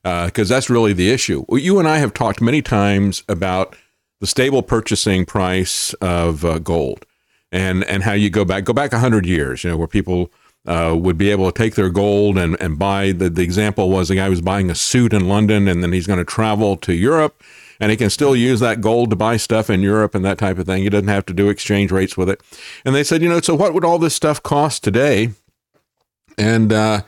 because 0.04 0.50
that's 0.50 0.70
really 0.70 0.94
the 0.94 1.10
issue. 1.10 1.46
You 1.50 1.80
and 1.80 1.88
I 1.88 1.98
have 1.98 2.14
talked 2.14 2.42
many 2.42 2.62
times 2.62 3.24
about 3.28 3.76
the 4.22 4.28
stable 4.28 4.64
purchasing 4.64 5.26
price 5.26 5.94
of 5.96 6.46
uh, 6.46 6.60
gold 6.60 7.06
and 7.52 7.84
and 7.86 8.04
how 8.04 8.14
you 8.14 8.30
go 8.30 8.46
back 8.46 8.64
go 8.64 8.74
back 8.74 8.92
100 8.92 9.26
years 9.26 9.64
you 9.64 9.70
know 9.70 9.78
where 9.78 9.88
people 9.88 10.32
uh, 10.66 10.96
would 11.00 11.18
be 11.18 11.30
able 11.30 11.52
to 11.52 11.56
take 11.56 11.76
their 11.76 11.90
gold 11.90 12.40
and, 12.40 12.58
and 12.60 12.80
buy 12.80 13.12
the, 13.12 13.30
the 13.30 13.44
example 13.44 13.90
was 13.90 14.10
a 14.10 14.16
guy 14.16 14.28
was 14.28 14.42
buying 14.42 14.70
a 14.72 14.76
suit 14.76 15.14
in 15.14 15.28
london 15.28 15.68
and 15.68 15.84
then 15.84 15.94
he's 15.94 16.08
going 16.08 16.20
to 16.20 16.26
travel 16.26 16.76
to 16.76 16.94
europe 16.94 17.44
and 17.80 17.92
he 17.92 17.98
can 17.98 18.10
still 18.10 18.36
use 18.36 18.60
that 18.60 18.82
gold 18.82 19.10
to 19.10 19.16
buy 19.16 19.38
stuff 19.38 19.70
in 19.70 19.82
europe 19.82 20.16
and 20.16 20.24
that 20.26 20.38
type 20.38 20.58
of 20.58 20.66
thing 20.66 20.84
he 20.84 20.90
doesn't 20.90 21.08
have 21.08 21.26
to 21.26 21.34
do 21.34 21.50
exchange 21.50 21.92
rates 21.92 22.18
with 22.18 22.30
it 22.30 22.42
and 22.84 22.96
they 22.96 23.04
said 23.04 23.22
you 23.22 23.30
know 23.30 23.40
so 23.40 23.56
what 23.56 23.74
would 23.74 23.86
all 23.86 24.00
this 24.00 24.16
stuff 24.16 24.42
cost 24.42 24.84
today 24.84 25.30
and 26.38 26.74
uh, 26.74 27.02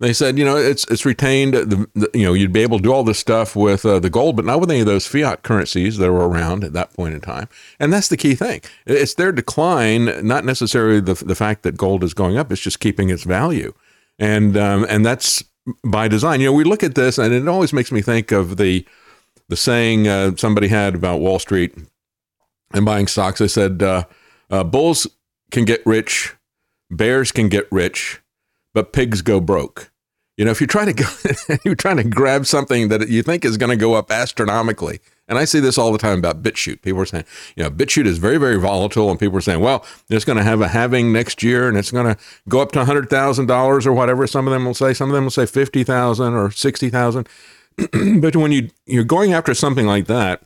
they 0.00 0.14
said, 0.14 0.38
you 0.38 0.46
know, 0.46 0.56
it's 0.56 0.84
it's 0.84 1.04
retained. 1.04 1.52
The, 1.52 1.86
the 1.94 2.10
you 2.14 2.24
know, 2.24 2.32
you'd 2.32 2.54
be 2.54 2.62
able 2.62 2.78
to 2.78 2.82
do 2.82 2.92
all 2.92 3.04
this 3.04 3.18
stuff 3.18 3.54
with 3.54 3.84
uh, 3.84 3.98
the 4.00 4.08
gold, 4.08 4.34
but 4.34 4.46
not 4.46 4.58
with 4.58 4.70
any 4.70 4.80
of 4.80 4.86
those 4.86 5.06
fiat 5.06 5.42
currencies 5.42 5.98
that 5.98 6.10
were 6.10 6.26
around 6.26 6.64
at 6.64 6.72
that 6.72 6.94
point 6.94 7.14
in 7.14 7.20
time. 7.20 7.48
And 7.78 7.92
that's 7.92 8.08
the 8.08 8.16
key 8.16 8.34
thing. 8.34 8.62
It's 8.86 9.14
their 9.14 9.30
decline, 9.30 10.26
not 10.26 10.46
necessarily 10.46 11.00
the 11.00 11.14
the 11.14 11.34
fact 11.34 11.62
that 11.64 11.76
gold 11.76 12.02
is 12.02 12.14
going 12.14 12.38
up. 12.38 12.50
It's 12.50 12.62
just 12.62 12.80
keeping 12.80 13.10
its 13.10 13.24
value, 13.24 13.74
and 14.18 14.56
um, 14.56 14.86
and 14.88 15.04
that's 15.04 15.44
by 15.84 16.08
design. 16.08 16.40
You 16.40 16.46
know, 16.46 16.54
we 16.54 16.64
look 16.64 16.82
at 16.82 16.94
this, 16.94 17.18
and 17.18 17.34
it 17.34 17.46
always 17.46 17.74
makes 17.74 17.92
me 17.92 18.00
think 18.00 18.32
of 18.32 18.56
the 18.56 18.86
the 19.50 19.56
saying 19.56 20.08
uh, 20.08 20.36
somebody 20.36 20.68
had 20.68 20.94
about 20.94 21.20
Wall 21.20 21.38
Street 21.38 21.74
and 22.72 22.86
buying 22.86 23.06
stocks. 23.06 23.40
They 23.40 23.48
said, 23.48 23.82
uh, 23.82 24.04
uh, 24.48 24.64
"Bulls 24.64 25.06
can 25.50 25.66
get 25.66 25.84
rich, 25.84 26.34
bears 26.90 27.30
can 27.30 27.50
get 27.50 27.68
rich." 27.70 28.20
but 28.74 28.92
pigs 28.92 29.22
go 29.22 29.40
broke. 29.40 29.90
You 30.36 30.46
know, 30.46 30.52
if 30.52 30.60
you 30.60 30.66
try 30.66 30.86
to 30.86 30.92
go, 30.92 31.04
you're 31.64 31.74
trying 31.74 31.98
to 31.98 32.04
grab 32.04 32.46
something 32.46 32.88
that 32.88 33.08
you 33.08 33.22
think 33.22 33.44
is 33.44 33.58
going 33.58 33.70
to 33.70 33.76
go 33.76 33.94
up 33.94 34.10
astronomically. 34.10 35.00
And 35.28 35.38
I 35.38 35.44
see 35.44 35.60
this 35.60 35.76
all 35.76 35.92
the 35.92 35.98
time 35.98 36.18
about 36.18 36.42
Bitcoin. 36.42 36.80
People 36.80 37.00
are 37.00 37.06
saying, 37.06 37.24
you 37.56 37.62
know, 37.62 37.70
Bitcoin 37.70 38.06
is 38.06 38.18
very, 38.18 38.38
very 38.38 38.58
volatile. 38.58 39.10
And 39.10 39.20
people 39.20 39.36
are 39.36 39.42
saying, 39.42 39.60
well, 39.60 39.84
it's 40.08 40.24
going 40.24 40.38
to 40.38 40.44
have 40.44 40.60
a 40.62 40.68
halving 40.68 41.12
next 41.12 41.42
year 41.42 41.68
and 41.68 41.76
it's 41.76 41.90
going 41.90 42.06
to 42.06 42.20
go 42.48 42.60
up 42.60 42.72
to 42.72 42.82
$100,000 42.82 43.86
or 43.86 43.92
whatever. 43.92 44.26
Some 44.26 44.48
of 44.48 44.52
them 44.52 44.64
will 44.64 44.74
say, 44.74 44.94
some 44.94 45.10
of 45.10 45.14
them 45.14 45.24
will 45.24 45.30
say 45.30 45.46
50,000 45.46 46.34
or 46.34 46.50
60,000. 46.50 47.28
but 48.20 48.36
when 48.36 48.52
you, 48.52 48.70
you're 48.86 49.04
going 49.04 49.32
after 49.32 49.54
something 49.54 49.86
like 49.86 50.06
that, 50.06 50.42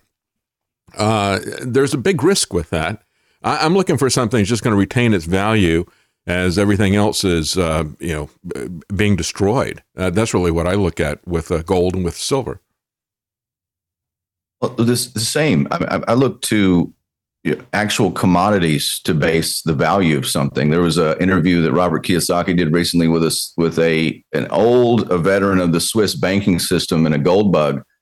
uh, 0.97 1.41
there's 1.63 1.95
a 1.95 1.99
big 1.99 2.23
risk 2.23 2.53
with 2.53 2.71
that. 2.71 3.03
I, 3.43 3.59
I'm 3.59 3.75
looking 3.75 3.97
for 3.99 4.09
something 4.11 4.39
that's 4.39 4.49
just 4.49 4.63
going 4.63 4.73
to 4.75 4.79
retain 4.79 5.13
its 5.15 5.25
value 5.25 5.85
as 6.27 6.59
everything 6.59 6.97
else 6.97 7.23
is, 7.25 7.59
uh, 7.59 7.85
you 8.01 8.13
know, 8.15 8.69
being 8.95 9.17
destroyed. 9.17 9.83
Uh, 9.97 10.11
that's 10.11 10.33
really 10.33 10.51
what 10.51 10.67
I 10.67 10.75
look 10.75 10.99
at 11.01 11.27
with 11.27 11.51
uh, 11.51 11.63
gold 11.63 11.95
and 11.95 12.05
with 12.05 12.17
silver. 12.17 12.61
Well, 14.61 14.71
this 14.71 15.09
the 15.09 15.21
same. 15.21 15.69
I, 15.71 16.03
I- 16.09 16.15
look 16.15 16.41
to 16.43 16.93
actual 17.73 18.11
commodities 18.11 19.01
to 19.05 19.15
base 19.15 19.61
the 19.63 19.75
value 19.75 20.17
of 20.17 20.27
something. 20.27 20.71
There 20.71 20.81
was 20.81 20.97
an 20.97 21.19
interview 21.21 21.61
that 21.63 21.73
Robert 21.73 22.05
Kiyosaki 22.05 22.57
did 22.57 22.73
recently 22.73 23.09
with 23.09 23.23
us 23.25 23.53
with 23.57 23.79
a 23.79 24.23
an 24.33 24.47
old 24.51 25.11
a 25.11 25.19
veteran 25.19 25.61
of 25.61 25.73
the 25.73 25.81
Swiss 25.81 26.15
banking 26.15 26.59
system 26.59 27.05
and 27.07 27.15
a 27.15 27.19
gold 27.19 27.53
bug. 27.53 27.83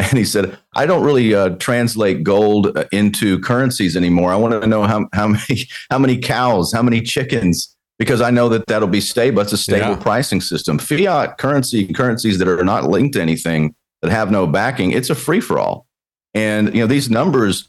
And 0.00 0.16
he 0.16 0.24
said, 0.24 0.56
"I 0.76 0.86
don't 0.86 1.02
really 1.04 1.34
uh, 1.34 1.56
translate 1.56 2.22
gold 2.22 2.76
uh, 2.76 2.84
into 2.92 3.40
currencies 3.40 3.96
anymore. 3.96 4.32
I 4.32 4.36
want 4.36 4.62
to 4.62 4.66
know 4.68 4.84
how 4.84 5.08
how 5.12 5.26
many 5.26 5.66
how 5.90 5.98
many 5.98 6.18
cows, 6.18 6.72
how 6.72 6.82
many 6.82 7.00
chickens, 7.00 7.74
because 7.98 8.20
I 8.20 8.30
know 8.30 8.48
that 8.50 8.66
that'll 8.68 8.86
be 8.86 9.00
stable. 9.00 9.40
It's 9.42 9.52
a 9.52 9.58
stable 9.58 9.90
Yeah. 9.90 9.96
pricing 9.96 10.40
system. 10.40 10.78
Fiat 10.78 11.38
currency 11.38 11.92
currencies 11.92 12.38
that 12.38 12.46
are 12.46 12.62
not 12.62 12.84
linked 12.84 13.14
to 13.14 13.20
anything 13.22 13.74
that 14.02 14.12
have 14.12 14.30
no 14.30 14.46
backing, 14.46 14.92
it's 14.92 15.10
a 15.10 15.16
free 15.16 15.40
for 15.40 15.58
all. 15.58 15.86
And 16.32 16.72
you 16.72 16.80
know 16.80 16.86
these 16.86 17.10
numbers. 17.10 17.68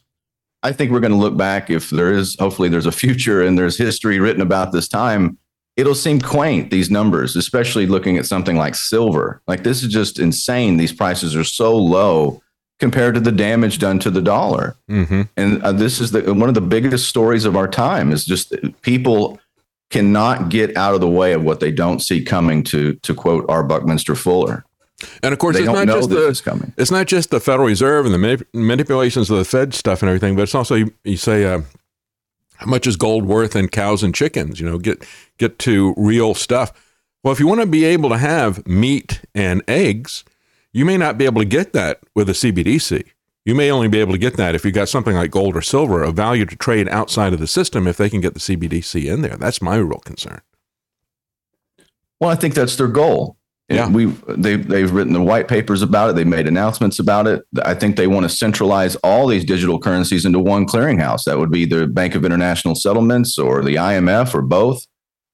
I 0.63 0.72
think 0.72 0.92
we're 0.92 1.00
going 1.00 1.13
to 1.13 1.18
look 1.18 1.38
back 1.38 1.70
if 1.70 1.89
there 1.89 2.12
is 2.12 2.36
hopefully 2.39 2.70
there's 2.70 2.86
a 2.86 2.92
future 2.92 3.42
and 3.42 3.58
there's 3.58 3.78
history 3.78 4.20
written 4.20 4.42
about 4.42 4.72
this 4.72 4.88
time. 4.88 5.38
it'll 5.78 5.96
seem 5.96 6.20
quaint 6.20 6.72
these 6.72 6.92
numbers, 6.92 7.38
especially 7.38 7.86
looking 7.86 8.18
at 8.18 8.25
something 8.25 8.58
like 8.58 8.75
silver. 8.75 9.42
Like 9.48 9.63
this 9.63 9.82
is 9.82 9.92
just 9.92 10.20
insane. 10.20 10.75
These 10.75 10.92
prices 10.92 11.36
are 11.36 11.46
so 11.46 11.75
low 11.78 12.42
compared 12.80 13.13
to 13.16 13.22
the 13.22 13.32
damage 13.32 13.80
done 13.80 14.00
to 14.00 14.10
the 14.10 14.22
dollar. 14.22 14.75
Mm-hmm. 14.89 15.24
And 15.38 15.63
uh, 15.63 15.72
this 15.72 16.00
is 16.01 16.12
the, 16.12 16.34
one 16.34 16.50
of 16.50 16.56
the 16.56 16.62
biggest 16.62 17.08
stories 17.08 17.46
of 17.46 17.56
our 17.56 17.68
time 17.68 18.12
is 18.12 18.25
just 18.25 18.54
people 18.82 19.39
cannot 19.89 20.50
get 20.50 20.75
out 20.78 20.94
of 20.94 21.01
the 21.01 21.10
way 21.10 21.34
of 21.34 21.44
what 21.44 21.60
they 21.60 21.72
don't 21.72 22.00
see 22.00 22.24
coming 22.24 22.63
to 22.63 22.94
to 22.96 23.13
quote 23.13 23.46
our 23.50 23.63
Buckminster 23.63 24.16
Fuller. 24.16 24.66
And 25.24 25.34
of 25.34 25.39
course, 25.39 25.56
They 25.56 25.63
it's 25.63 25.72
not 25.72 25.88
just 25.88 26.10
the 26.10 26.72
it's 26.77 26.91
not 26.91 27.08
just 27.08 27.29
the 27.29 27.39
Federal 27.39 27.68
Reserve 27.68 28.06
and 28.06 28.13
the 28.13 28.18
manip- 28.18 28.46
manipulations 28.53 29.29
of 29.29 29.38
the 29.38 29.46
Fed 29.46 29.74
stuff 29.74 30.01
and 30.01 30.10
everything, 30.10 30.36
but 30.36 30.44
it's 30.44 30.56
also 30.56 30.75
you, 30.75 30.94
you 31.03 31.18
say 31.18 31.46
uh, 31.46 31.62
how 32.56 32.65
much 32.65 32.86
is 32.86 32.96
gold 32.96 33.25
worth 33.25 33.56
in 33.56 33.70
cows 33.70 34.03
and 34.03 34.13
chickens? 34.13 34.60
You 34.60 34.70
know, 34.70 34.77
get 34.77 35.06
get 35.38 35.60
to 35.60 35.94
real 35.98 36.34
stuff. 36.34 36.74
Well, 37.24 37.32
if 37.32 37.39
you 37.39 37.48
want 37.48 37.62
to 37.62 37.68
be 37.68 37.86
able 37.86 38.10
to 38.10 38.18
have 38.18 38.65
meat 38.68 39.22
and 39.34 39.62
eggs, 39.68 40.24
you 40.72 40.86
may 40.86 40.98
not 40.98 41.18
be 41.18 41.25
able 41.25 41.41
to 41.41 41.48
get 41.48 41.74
that 41.74 42.00
with 42.15 42.29
a 42.29 42.34
CBDC. 42.34 43.03
You 43.46 43.56
may 43.56 43.72
only 43.72 43.88
be 43.88 44.00
able 44.00 44.12
to 44.12 44.18
get 44.18 44.38
that 44.38 44.53
if 44.53 44.63
you 44.63 44.72
got 44.72 44.89
something 44.89 45.15
like 45.15 45.32
gold 45.32 45.56
or 45.56 45.62
silver, 45.62 46.03
of 46.03 46.15
value 46.15 46.46
to 46.46 46.56
trade 46.56 46.88
outside 46.89 47.34
of 47.34 47.39
the 47.39 47.48
system. 47.48 47.88
If 47.88 47.98
they 47.98 48.10
can 48.10 48.22
get 48.22 48.34
the 48.34 48.39
CBDC 48.39 49.12
in 49.12 49.22
there, 49.22 49.38
that's 49.38 49.62
my 49.62 49.77
real 49.77 50.00
concern. 50.00 50.41
Well, 52.20 52.29
I 52.29 52.36
think 52.36 52.53
that's 52.53 52.75
their 52.75 52.88
goal. 52.88 53.38
Yeah. 53.76 53.90
we 53.90 54.06
they 54.28 54.56
they've 54.56 54.92
written 54.92 55.14
the 55.14 55.22
white 55.22 55.48
papers 55.48 55.82
about 55.82 56.10
it. 56.10 56.16
They've 56.16 56.26
made 56.26 56.48
announcements 56.48 56.98
about 57.00 57.28
it. 57.28 57.44
I 57.64 57.74
think 57.76 57.96
they 57.98 58.08
want 58.08 58.24
to 58.24 58.30
centralize 58.30 58.96
all 58.98 59.28
these 59.28 59.46
digital 59.46 59.80
currencies 59.80 60.26
into 60.26 60.40
one 60.40 60.66
clearinghouse. 60.66 61.24
That 61.26 61.38
would 61.38 61.52
be 61.52 61.66
the 61.66 61.86
Bank 61.88 62.16
of 62.16 62.26
International 62.26 62.74
Settlements 62.76 63.38
or 63.38 63.64
the 63.64 63.76
IMF 63.76 64.34
or 64.34 64.42
both. 64.42 64.86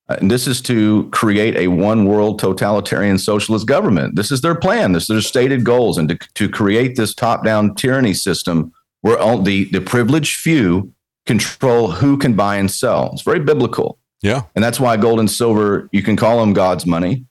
Uh, 0.10 0.18
And 0.20 0.30
this 0.30 0.48
is 0.48 0.62
to 0.64 1.10
create 1.12 1.56
a 1.56 1.68
one 1.70 2.06
world 2.06 2.38
totalitarian 2.40 3.18
socialist 3.18 3.66
government. 3.68 4.16
This 4.16 4.32
is 4.32 4.42
their 4.42 4.56
plan. 4.56 4.92
This 4.92 5.04
is 5.04 5.08
their 5.08 5.22
stated 5.22 5.64
goals, 5.64 5.98
and 5.98 6.10
to, 6.10 6.18
to 6.36 6.50
create 6.50 6.96
this 6.96 7.14
top 7.16 7.44
down 7.46 7.74
tyranny 7.76 8.14
system 8.14 8.72
where 9.02 9.18
all 9.18 9.42
the 9.42 9.66
the 9.72 9.82
privileged 9.82 10.38
few 10.38 10.92
control 11.26 11.90
who 11.92 12.18
can 12.18 12.34
buy 12.34 12.56
and 12.58 12.70
sell. 12.70 13.10
It's 13.14 13.24
very 13.24 13.40
biblical. 13.40 13.98
Yeah, 14.22 14.42
And 14.56 14.64
that's 14.64 14.80
why 14.80 14.98
gold 14.98 15.20
and 15.20 15.30
silver, 15.30 15.88
you 15.92 16.02
can 16.02 16.16
call 16.16 16.40
them 16.40 16.54
God's 16.54 16.86
money, 16.86 17.26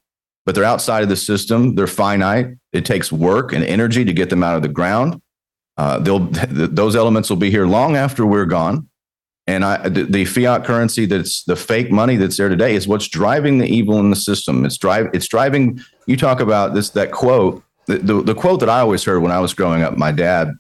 but 0.45 0.55
they're 0.55 0.65
outside 0.65 1.03
of 1.03 1.09
the 1.09 1.17
system. 1.17 1.75
They're 1.75 1.87
finite. 1.87 2.49
It 2.73 2.85
takes 2.85 3.11
work 3.11 3.53
and 3.53 3.65
energy 3.65 4.05
to 4.05 4.13
get 4.13 4.31
them 4.31 4.43
out 4.43 4.57
of 4.57 4.63
the 4.63 4.69
ground. 4.69 5.21
Uh, 5.77 5.99
they'll, 5.99 6.29
th- 6.29 6.71
those 6.71 6.95
elements 6.95 7.31
will 7.31 7.37
be 7.37 7.51
here 7.51 7.67
long 7.67 7.97
after 7.97 8.27
we're 8.27 8.45
gone. 8.45 8.89
And 9.47 9.65
I, 9.65 9.89
the, 9.89 10.05
the 10.05 10.25
fiat 10.25 10.65
currency 10.65 11.05
that's 11.05 11.45
the 11.45 11.57
fake 11.57 11.91
money 11.91 12.17
that's 12.17 12.37
there 12.37 12.49
today 12.49 12.75
is 12.75 12.89
what's 12.89 13.09
driving 13.09 13.59
the 13.59 13.67
evil 13.67 13.99
in 13.99 14.11
the 14.11 14.17
system. 14.17 14.65
It's 14.65 14.79
drive, 14.79 15.09
it's 15.13 15.29
driving. 15.29 15.81
You 16.07 16.17
talk 16.17 16.41
about 16.41 16.75
this, 16.75 16.91
that 16.91 17.13
quote, 17.13 17.63
the, 17.87 17.99
the, 17.99 18.23
the 18.23 18.35
quote 18.35 18.61
that 18.61 18.71
I 18.71 18.81
always 18.81 19.05
heard 19.05 19.21
when 19.21 19.33
I 19.33 19.41
was 19.41 19.53
growing 19.53 19.83
up, 19.83 19.99
my 19.99 20.13
dad, 20.13 20.53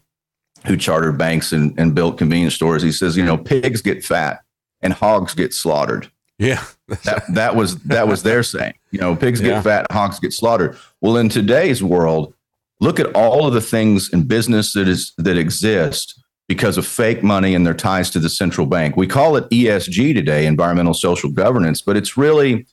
who 0.67 0.77
chartered 0.77 1.17
banks 1.17 1.53
and, 1.53 1.79
and 1.79 1.95
built 1.95 2.19
convenience 2.19 2.55
stores, 2.55 2.83
he 2.83 2.93
says, 2.93 3.17
you 3.17 3.25
know, 3.25 3.39
pigs 3.39 3.81
get 3.81 4.05
fat 4.05 4.41
and 4.83 4.93
hogs 4.93 5.35
get 5.35 5.55
slaughtered 5.55 6.11
yeah, 6.39 6.65
that 7.05 7.25
that 7.35 7.57
was 7.57 7.79
that 7.85 8.09
was 8.09 8.23
their 8.23 8.43
saying. 8.43 8.75
You 8.95 9.01
know, 9.01 9.17
pigs 9.17 9.41
get 9.41 9.65
fat, 9.65 9.87
hogs 9.91 10.21
get 10.21 10.33
slaughtered. 10.33 10.79
Well, 11.01 11.17
in 11.17 11.29
today's 11.29 11.83
world, 11.83 12.33
look 12.81 13.01
at 13.01 13.07
all 13.17 13.45
of 13.45 13.53
the 13.53 13.61
things 13.61 14.09
in 14.13 14.29
business 14.29 14.73
that 14.75 14.87
is 14.87 15.13
that 15.19 15.37
exist 15.37 16.23
because 16.47 16.79
of 16.79 16.87
fake 16.87 17.25
money 17.25 17.57
and 17.57 17.67
their 17.67 17.75
ties 17.75 18.09
to 18.11 18.21
the 18.21 18.29
central 18.29 18.69
bank. 18.69 18.97
We 18.97 19.09
call 19.09 19.35
it 19.35 19.51
ESG 19.51 20.15
today, 20.15 20.47
environmental 20.47 20.95
social 20.95 21.29
governance, 21.29 21.83
but 21.83 21.97
it's 21.97 22.17
really 22.17 22.67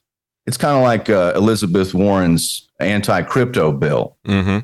it's 0.45 0.57
kind 0.57 0.77
of 0.77 0.83
like 0.83 1.09
uh, 1.09 1.33
Elizabeth 1.35 1.95
Warren's 1.95 2.69
anti-crypto 2.79 3.71
bill 3.71 4.15
hmm 4.23 4.59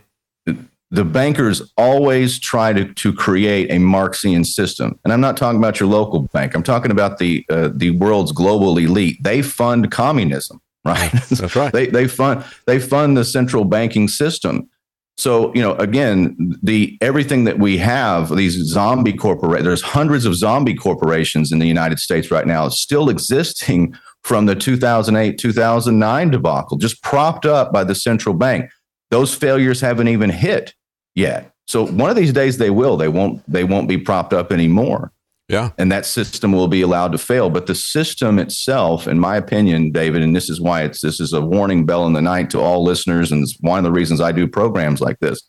the 0.89 1.03
bankers 1.03 1.61
always 1.77 2.39
try 2.39 2.71
to, 2.71 2.93
to 2.93 3.13
create 3.13 3.69
a 3.69 3.77
Marxian 3.77 4.45
system. 4.45 4.97
And 5.03 5.11
I'm 5.11 5.19
not 5.19 5.35
talking 5.35 5.59
about 5.59 5.79
your 5.79 5.89
local 5.89 6.21
bank. 6.33 6.55
I'm 6.55 6.63
talking 6.63 6.91
about 6.91 7.17
the 7.17 7.45
uh, 7.49 7.69
the 7.73 7.91
world's 7.91 8.31
global 8.31 8.77
elite. 8.77 9.21
They 9.21 9.41
fund 9.41 9.91
communism, 9.91 10.61
right? 10.87 11.11
that's 11.29 11.55
right. 11.55 11.71
they 11.73 11.87
they 11.87 12.07
fund 12.07 12.43
they 12.65 12.79
fund 12.79 13.17
the 13.17 13.25
central 13.25 13.65
banking 13.65 14.07
system. 14.07 14.69
So 15.17 15.53
you 15.55 15.61
know, 15.61 15.75
again, 15.75 16.57
the 16.61 16.97
everything 17.01 17.43
that 17.45 17.59
we 17.59 17.77
have, 17.77 18.35
these 18.35 18.53
zombie 18.53 19.13
corporate, 19.13 19.63
there's 19.63 19.81
hundreds 19.81 20.25
of 20.25 20.35
zombie 20.35 20.75
corporations 20.75 21.51
in 21.51 21.59
the 21.59 21.67
United 21.67 21.99
States 21.99 22.31
right 22.31 22.45
now, 22.45 22.69
still 22.69 23.09
existing 23.09 23.95
from 24.23 24.45
the 24.45 24.55
2008 24.55 25.37
2009 25.37 26.31
debacle, 26.31 26.77
just 26.77 27.01
propped 27.01 27.45
up 27.45 27.71
by 27.71 27.83
the 27.83 27.95
central 27.95 28.35
bank. 28.35 28.69
Those 29.09 29.33
failures 29.33 29.81
haven't 29.81 30.09
even 30.09 30.29
hit 30.29 30.73
yet. 31.15 31.51
So 31.67 31.87
one 31.87 32.09
of 32.09 32.15
these 32.15 32.33
days 32.33 32.57
they 32.57 32.69
will. 32.69 32.97
They 32.97 33.07
won't. 33.07 33.41
They 33.51 33.63
won't 33.63 33.87
be 33.87 33.97
propped 33.97 34.33
up 34.33 34.51
anymore 34.51 35.11
yeah, 35.47 35.71
and 35.77 35.91
that 35.91 36.05
system 36.05 36.51
will 36.51 36.67
be 36.67 36.81
allowed 36.81 37.11
to 37.13 37.17
fail. 37.17 37.49
But 37.49 37.67
the 37.67 37.75
system 37.75 38.39
itself, 38.39 39.07
in 39.07 39.19
my 39.19 39.37
opinion, 39.37 39.91
David, 39.91 40.21
and 40.21 40.35
this 40.35 40.49
is 40.49 40.59
why 40.59 40.83
it's 40.83 41.01
this 41.01 41.19
is 41.19 41.33
a 41.33 41.41
warning 41.41 41.85
bell 41.85 42.05
in 42.05 42.13
the 42.13 42.21
night 42.21 42.49
to 42.51 42.59
all 42.59 42.83
listeners, 42.83 43.31
and 43.31 43.43
it's 43.43 43.57
one 43.61 43.77
of 43.77 43.83
the 43.83 43.91
reasons 43.91 44.21
I 44.21 44.31
do 44.31 44.47
programs 44.47 45.01
like 45.01 45.19
this, 45.19 45.41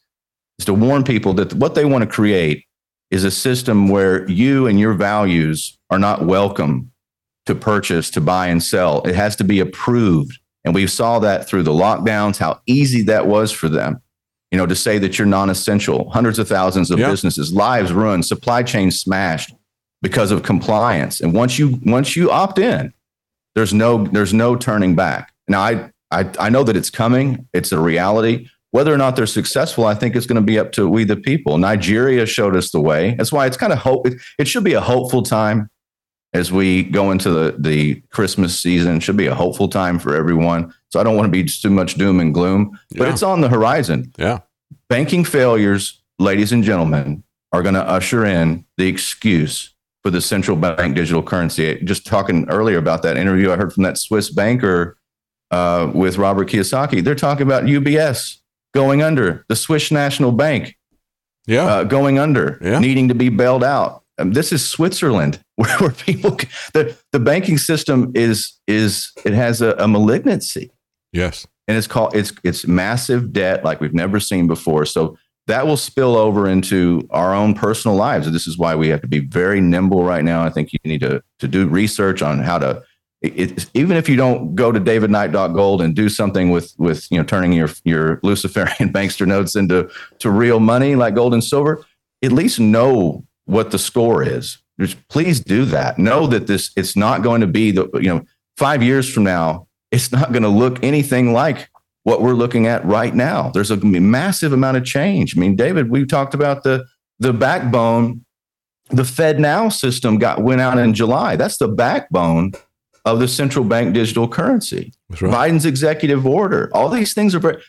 is 0.58 0.64
to 0.66 0.74
warn 0.74 1.04
people 1.04 1.32
that 1.34 1.54
what 1.54 1.74
they 1.74 1.84
want 1.84 2.02
to 2.02 2.10
create 2.10 2.64
is 3.10 3.24
a 3.24 3.30
system 3.30 3.88
where 3.88 4.28
you 4.28 4.66
and 4.66 4.78
your 4.78 4.92
values 4.92 5.78
are 5.90 5.98
not 5.98 6.26
welcome 6.26 6.90
to 7.46 7.54
purchase, 7.54 8.10
to 8.10 8.20
buy 8.20 8.48
and 8.48 8.62
sell. 8.62 9.00
It 9.02 9.14
has 9.14 9.34
to 9.36 9.44
be 9.44 9.60
approved. 9.60 10.38
And 10.64 10.74
we 10.74 10.86
saw 10.86 11.18
that 11.20 11.48
through 11.48 11.62
the 11.62 11.72
lockdowns, 11.72 12.36
how 12.36 12.60
easy 12.66 13.00
that 13.02 13.26
was 13.26 13.50
for 13.50 13.70
them. 13.70 14.02
You 14.50 14.58
know, 14.58 14.66
to 14.66 14.74
say 14.76 14.98
that 14.98 15.18
you're 15.18 15.26
non-essential, 15.26 16.10
hundreds 16.10 16.38
of 16.38 16.48
thousands 16.48 16.90
of 16.90 16.98
Yeah. 16.98 17.08
businesses, 17.08 17.50
lives 17.52 17.90
ruined, 17.90 18.26
supply 18.26 18.62
chains 18.62 19.00
smashed 19.00 19.54
because 20.02 20.30
of 20.30 20.42
compliance. 20.42 21.20
And 21.20 21.32
once 21.32 21.58
you 21.58 21.78
once 21.84 22.16
you 22.16 22.30
opt 22.30 22.58
in, 22.58 22.92
there's 23.54 23.74
no 23.74 24.04
there's 24.06 24.34
no 24.34 24.56
turning 24.56 24.94
back. 24.94 25.32
Now 25.48 25.60
I 25.60 25.90
I, 26.10 26.30
I 26.38 26.48
know 26.48 26.64
that 26.64 26.76
it's 26.76 26.90
coming. 26.90 27.46
It's 27.52 27.72
a 27.72 27.78
reality. 27.78 28.48
Whether 28.70 28.92
or 28.92 28.98
not 28.98 29.16
they're 29.16 29.26
successful, 29.26 29.86
I 29.86 29.94
think 29.94 30.14
it's 30.14 30.26
going 30.26 30.36
to 30.36 30.42
be 30.42 30.58
up 30.58 30.72
to 30.72 30.86
we 30.88 31.04
the 31.04 31.16
people. 31.16 31.56
Nigeria 31.58 32.26
showed 32.26 32.54
us 32.54 32.70
the 32.70 32.80
way. 32.80 33.14
That's 33.14 33.32
why 33.32 33.46
it's 33.46 33.56
kind 33.56 33.72
of 33.72 33.78
hope. 33.78 34.06
It, 34.06 34.20
it 34.38 34.46
should 34.48 34.64
be 34.64 34.74
a 34.74 34.80
hopeful 34.80 35.22
time 35.22 35.70
as 36.34 36.52
we 36.52 36.82
go 36.84 37.10
into 37.10 37.30
the 37.30 37.56
the 37.58 38.02
Christmas 38.10 38.58
season. 38.60 38.96
It 38.98 39.02
should 39.02 39.16
be 39.16 39.26
a 39.26 39.34
hopeful 39.34 39.68
time 39.68 39.98
for 39.98 40.14
everyone. 40.14 40.72
So 40.90 41.00
I 41.00 41.02
don't 41.02 41.16
want 41.16 41.26
to 41.26 41.30
be 41.32 41.44
too 41.44 41.70
much 41.70 41.94
doom 41.94 42.20
and 42.20 42.32
gloom, 42.34 42.78
but 42.90 43.04
Yeah. 43.06 43.12
it's 43.12 43.22
on 43.22 43.40
the 43.40 43.48
horizon 43.48 44.12
yeah, 44.18 44.40
banking 44.88 45.24
failures, 45.24 46.00
ladies 46.18 46.52
and 46.52 46.62
gentlemen, 46.62 47.22
are 47.52 47.62
going 47.62 47.74
to 47.74 47.82
usher 47.82 48.24
in 48.24 48.64
the 48.76 48.86
excuse 48.86 49.74
for 50.08 50.12
the 50.12 50.22
central 50.22 50.56
bank 50.56 50.96
digital 50.96 51.22
currency. 51.22 51.78
Just 51.84 52.06
talking 52.06 52.48
earlier 52.48 52.78
about 52.78 53.02
that 53.02 53.18
interview 53.18 53.52
I 53.52 53.56
heard 53.56 53.74
from 53.74 53.82
that 53.82 53.98
Swiss 53.98 54.30
banker 54.30 54.96
uh, 55.50 55.90
with 55.92 56.16
Robert 56.16 56.48
Kiyosaki, 56.48 57.04
they're 57.04 57.14
talking 57.14 57.46
about 57.46 57.64
UBS 57.64 58.38
going 58.72 59.02
under, 59.02 59.44
the 59.50 59.56
Swiss 59.56 59.90
National 59.90 60.32
Bank 60.32 60.78
yeah, 61.46 61.64
uh, 61.66 61.84
going 61.84 62.18
under, 62.18 62.58
Yeah. 62.62 62.78
needing 62.78 63.08
to 63.08 63.14
be 63.14 63.28
bailed 63.28 63.62
out. 63.62 64.02
Um, 64.18 64.32
this 64.32 64.50
is 64.50 64.66
Switzerland, 64.66 65.42
where, 65.56 65.76
where 65.76 65.90
people 65.90 66.38
the 66.72 66.96
the 67.12 67.20
banking 67.20 67.58
system 67.58 68.10
is 68.14 68.54
is 68.66 69.12
it 69.26 69.34
has 69.34 69.60
a, 69.60 69.72
a 69.74 69.86
malignancy 69.86 70.70
yes, 71.12 71.46
and 71.66 71.76
it's 71.76 71.86
called 71.86 72.16
it's 72.16 72.32
it's 72.44 72.66
massive 72.66 73.30
debt 73.34 73.62
like 73.62 73.78
we've 73.82 73.92
never 73.94 74.18
seen 74.20 74.46
before. 74.46 74.86
So 74.86 75.18
that 75.48 75.66
will 75.66 75.76
spill 75.76 76.16
over 76.16 76.48
into 76.48 77.06
our 77.10 77.34
own 77.34 77.54
personal 77.54 77.96
lives, 77.96 78.26
and 78.26 78.34
this 78.34 78.46
is 78.46 78.56
why 78.56 78.74
we 78.74 78.88
have 78.88 79.00
to 79.00 79.08
be 79.08 79.18
very 79.18 79.60
nimble 79.60 80.04
right 80.04 80.24
now. 80.24 80.44
I 80.44 80.50
think 80.50 80.72
you 80.72 80.78
need 80.84 81.00
to 81.00 81.22
to 81.40 81.48
do 81.48 81.66
research 81.66 82.22
on 82.22 82.38
how 82.38 82.58
to. 82.58 82.82
It, 83.20 83.68
even 83.74 83.96
if 83.96 84.08
you 84.08 84.14
don't 84.14 84.54
go 84.54 84.70
to 84.70 84.78
davidknight.gold 84.78 85.82
and 85.82 85.96
do 85.96 86.08
something 86.08 86.50
with 86.50 86.72
with 86.78 87.10
you 87.10 87.18
know 87.18 87.24
turning 87.24 87.52
your 87.52 87.68
your 87.84 88.20
Luciferian 88.22 88.92
bankster 88.92 89.26
notes 89.26 89.56
into 89.56 89.90
to 90.20 90.30
real 90.30 90.60
money 90.60 90.94
like 90.94 91.16
gold 91.16 91.34
and 91.34 91.42
silver, 91.42 91.84
at 92.22 92.30
least 92.30 92.60
know 92.60 93.24
what 93.46 93.72
the 93.72 93.78
score 93.78 94.22
is. 94.22 94.58
Just 94.78 95.08
please 95.08 95.40
do 95.40 95.64
that. 95.64 95.98
Know 95.98 96.28
that 96.28 96.46
this 96.46 96.70
it's 96.76 96.94
not 96.94 97.22
going 97.22 97.40
to 97.40 97.48
be 97.48 97.72
the 97.72 97.90
you 97.94 98.08
know 98.08 98.24
five 98.56 98.82
years 98.82 99.12
from 99.12 99.24
now 99.24 99.66
it's 99.90 100.12
not 100.12 100.32
going 100.32 100.42
to 100.42 100.48
look 100.48 100.82
anything 100.82 101.32
like 101.32 101.68
what 102.08 102.22
we're 102.22 102.32
looking 102.32 102.66
at 102.66 102.82
right 102.86 103.14
now. 103.14 103.50
There's 103.50 103.70
a 103.70 103.76
massive 103.76 104.54
amount 104.54 104.78
of 104.78 104.84
change. 104.84 105.36
I 105.36 105.40
mean, 105.40 105.56
David, 105.56 105.90
we 105.90 106.06
talked 106.06 106.32
about 106.32 106.62
the 106.62 106.86
the 107.18 107.34
backbone. 107.34 108.24
The 108.90 109.04
Fed 109.04 109.38
Now 109.38 109.68
system 109.68 110.16
got 110.16 110.42
went 110.42 110.62
out 110.62 110.78
in 110.78 110.94
July. 110.94 111.36
That's 111.36 111.58
the 111.58 111.68
backbone 111.68 112.52
of 113.04 113.20
the 113.20 113.28
central 113.28 113.62
bank 113.62 113.92
digital 113.92 114.26
currency. 114.26 114.94
right. 115.20 115.50
Biden's 115.50 115.66
executive 115.66 116.26
order. 116.26 116.70
All 116.72 116.88
these 116.88 117.12
things 117.12 117.34
are 117.34 117.38
very. 117.40 117.62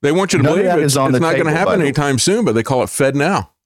They 0.00 0.12
want 0.12 0.32
you 0.32 0.38
to 0.38 0.44
believe 0.44 0.64
it's, 0.64 0.96
on 0.96 1.10
it's 1.14 1.20
not 1.20 1.34
going 1.34 1.46
to 1.46 1.52
happen 1.52 1.82
anytime 1.82 2.18
soon, 2.18 2.46
but 2.46 2.52
they 2.52 2.62
call 2.62 2.82
it 2.82 2.88
Fed 2.88 3.14
now. 3.14 3.50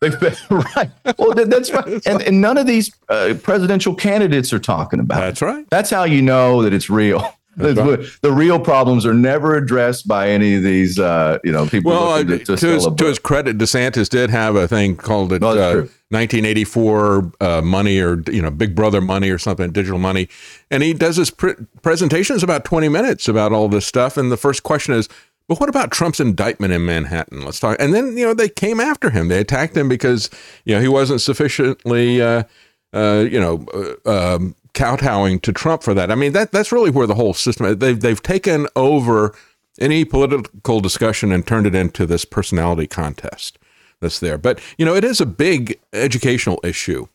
Right. 0.00 0.90
Well, 1.18 1.34
that's 1.34 1.72
right. 1.72 2.06
And, 2.06 2.22
and 2.22 2.40
none 2.40 2.56
of 2.56 2.68
these 2.68 2.94
uh, 3.08 3.34
presidential 3.42 3.96
candidates 3.96 4.52
are 4.52 4.60
talking 4.60 5.00
about. 5.00 5.18
That's 5.18 5.42
it. 5.42 5.44
right. 5.44 5.66
That's 5.70 5.90
how 5.90 6.04
you 6.04 6.22
know 6.22 6.62
that 6.62 6.72
it's 6.72 6.88
real. 6.88 7.34
Right. 7.58 8.06
The 8.22 8.32
real 8.32 8.60
problems 8.60 9.04
are 9.04 9.14
never 9.14 9.56
addressed 9.56 10.06
by 10.06 10.30
any 10.30 10.54
of 10.54 10.62
these, 10.62 10.98
uh, 10.98 11.38
you 11.42 11.52
know, 11.52 11.66
people. 11.66 11.90
Well, 11.90 12.10
uh, 12.10 12.24
to, 12.24 12.38
to, 12.38 12.52
his, 12.56 12.86
to, 12.86 13.04
his, 13.04 13.18
credit, 13.18 13.58
DeSantis 13.58 14.08
did 14.08 14.30
have 14.30 14.54
a 14.54 14.68
thing 14.68 14.96
called 14.96 15.32
it, 15.32 15.42
uh, 15.42 15.86
1984 16.10 17.32
uh, 17.40 17.60
money 17.62 18.00
or 18.00 18.22
you 18.30 18.40
know 18.40 18.50
Big 18.50 18.74
Brother 18.74 19.00
money 19.00 19.30
or 19.30 19.38
something, 19.38 19.72
digital 19.72 19.98
money, 19.98 20.28
and 20.70 20.82
he 20.82 20.94
does 20.94 21.16
his 21.16 21.30
pre- 21.30 21.56
presentations 21.82 22.42
about 22.42 22.64
20 22.64 22.88
minutes 22.88 23.28
about 23.28 23.52
all 23.52 23.68
this 23.68 23.86
stuff. 23.86 24.16
And 24.16 24.32
the 24.32 24.36
first 24.36 24.62
question 24.62 24.94
is, 24.94 25.08
but 25.48 25.60
what 25.60 25.68
about 25.68 25.90
Trump's 25.90 26.20
indictment 26.20 26.72
in 26.74 26.84
Manhattan? 26.84 27.42
Let's 27.42 27.58
talk. 27.58 27.76
And 27.80 27.94
then 27.94 28.16
you 28.16 28.24
know 28.24 28.34
they 28.34 28.50
came 28.50 28.80
after 28.80 29.10
him. 29.10 29.28
They 29.28 29.40
attacked 29.40 29.76
him 29.76 29.88
because 29.88 30.30
you 30.64 30.74
know 30.74 30.80
he 30.80 30.88
wasn't 30.88 31.22
sufficiently 31.22 32.22
uh, 32.22 32.44
uh, 32.92 33.26
you 33.28 33.40
know 33.40 33.98
uh, 34.06 34.36
um, 34.36 34.54
kowtowing 34.74 35.40
to 35.40 35.52
Trump 35.52 35.82
for 35.82 35.94
that. 35.94 36.10
I 36.10 36.14
mean 36.14 36.32
that 36.32 36.52
that's 36.52 36.72
really 36.72 36.90
where 36.90 37.06
the 37.06 37.14
whole 37.14 37.34
system 37.34 37.78
they've 37.78 38.00
they've 38.00 38.22
taken 38.22 38.66
over 38.76 39.34
any 39.80 40.04
political 40.04 40.80
discussion 40.80 41.32
and 41.32 41.46
turned 41.46 41.66
it 41.66 41.74
into 41.74 42.06
this 42.06 42.24
personality 42.24 42.86
contest 42.86 43.58
that's 44.00 44.20
there. 44.20 44.38
But 44.38 44.60
you 44.76 44.84
know 44.84 44.94
it 44.94 45.04
is 45.04 45.20
a 45.20 45.26
big 45.26 45.78
educational 45.92 46.60
issue. 46.64 47.06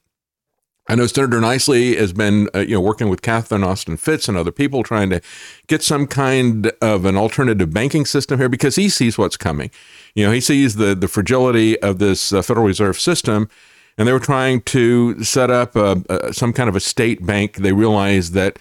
I 0.89 0.95
know 0.95 1.07
Senator 1.07 1.39
Niceley 1.39 1.97
has 1.97 2.11
been, 2.11 2.49
uh, 2.53 2.59
you 2.59 2.75
know, 2.75 2.81
working 2.81 3.07
with 3.07 3.21
Catherine 3.21 3.63
Austin 3.63 3.95
Fitts 3.95 4.27
and 4.27 4.37
other 4.37 4.51
people 4.51 4.83
trying 4.83 5.09
to 5.11 5.21
get 5.67 5.81
some 5.81 6.07
kind 6.07 6.73
of 6.81 7.05
an 7.05 7.15
alternative 7.15 7.73
banking 7.73 8.05
system 8.05 8.37
here 8.37 8.49
because 8.49 8.75
he 8.75 8.89
sees 8.89 9.17
what's 9.17 9.37
coming. 9.37 9.71
You 10.13 10.25
know, 10.25 10.33
he 10.33 10.41
sees 10.41 10.75
the 10.75 10.93
the 10.93 11.07
fragility 11.07 11.81
of 11.81 11.99
this 11.99 12.33
uh, 12.33 12.41
Federal 12.41 12.65
Reserve 12.65 12.99
system, 12.99 13.49
and 13.97 14.07
they 14.07 14.11
were 14.11 14.19
trying 14.19 14.61
to 14.61 15.23
set 15.23 15.49
up 15.49 15.75
a, 15.75 16.03
a, 16.09 16.33
some 16.33 16.53
kind 16.53 16.69
of 16.69 16.75
a 16.75 16.79
state 16.79 17.25
bank. 17.25 17.57
They 17.57 17.73
realized 17.73 18.33
that 18.33 18.59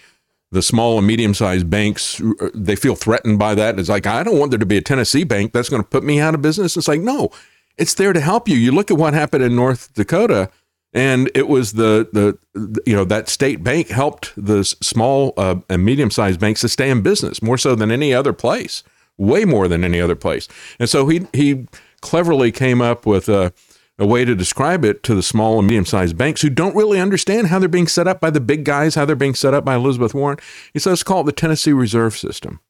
the 0.51 0.63
small 0.63 0.99
and 0.99 1.07
medium 1.07 1.35
sized 1.35 1.71
banks 1.71 2.21
uh, 2.21 2.51
they 2.55 2.77
feel 2.77 2.95
threatened 2.95 3.39
by 3.39 3.55
that. 3.55 3.79
It's 3.79 3.89
like 3.89 4.07
I 4.07 4.23
don't 4.23 4.39
want 4.39 4.51
there 4.51 4.59
to 4.59 4.67
be 4.67 4.77
a 4.77 4.83
Tennessee 4.83 5.25
bank 5.25 5.53
that's 5.53 5.69
going 5.69 5.83
to 5.83 5.89
put 5.89 6.05
me 6.05 6.21
out 6.21 6.35
of 6.35 6.43
business. 6.43 6.77
It's 6.77 6.89
like 6.89 7.01
no, 7.01 7.31
it's 7.77 7.95
there 7.95 8.13
to 8.13 8.21
help 8.21 8.49
you. 8.49 8.57
You 8.57 8.73
look 8.73 8.91
at 8.91 8.97
what 8.99 9.15
happened 9.15 9.43
in 9.45 9.57
North 9.57 9.93
Dakota 9.95 10.51
and 10.93 11.31
it 11.35 11.49
was 11.49 11.73
the, 11.73 12.09
the 12.13 12.81
you 12.85 12.95
know 12.95 13.05
that 13.05 13.29
state 13.29 13.65
bank 13.65 13.89
helped 13.89 14.33
the 14.37 14.65
small 14.65 15.33
uh, 15.37 15.57
and 15.69 15.85
medium 15.85 16.11
sized 16.11 16.41
banks 16.41 16.61
to 16.61 16.69
stay 16.69 16.91
in 16.91 17.03
business 17.03 17.43
more 17.43 17.59
so 17.59 17.75
than 17.75 17.91
any 17.91 18.13
other 18.13 18.33
place, 18.33 18.83
way 19.17 19.45
more 19.45 19.69
than 19.69 19.85
any 19.85 20.01
other 20.01 20.17
place. 20.17 20.49
And 20.79 20.89
so 20.89 21.09
he 21.09 21.27
he 21.33 21.67
cleverly 22.01 22.53
came 22.53 22.83
up 22.83 23.07
with 23.07 23.29
a, 23.29 23.53
a 24.03 24.07
way 24.07 24.25
to 24.25 24.35
describe 24.35 24.85
it 24.85 25.03
to 25.05 25.15
the 25.15 25.23
small 25.23 25.59
and 25.59 25.69
medium 25.69 25.87
sized 25.87 26.19
banks 26.19 26.43
who 26.43 26.51
don't 26.51 26.75
really 26.75 27.01
understand 27.01 27.47
how 27.47 27.59
they're 27.59 27.69
being 27.69 27.87
set 27.87 28.09
up 28.09 28.21
by 28.21 28.31
the 28.31 28.41
big 28.41 28.65
guys, 28.65 28.97
how 28.97 29.05
they're 29.05 29.17
being 29.17 29.35
set 29.35 29.55
up 29.55 29.65
by 29.65 29.77
Elizabeth 29.77 30.13
Warren. 30.13 30.39
He 30.73 30.79
says 30.79 31.03
call 31.03 31.21
it 31.21 31.25
the 31.25 31.33
Tennessee 31.33 31.73
Reserve 31.73 32.17
System. 32.17 32.61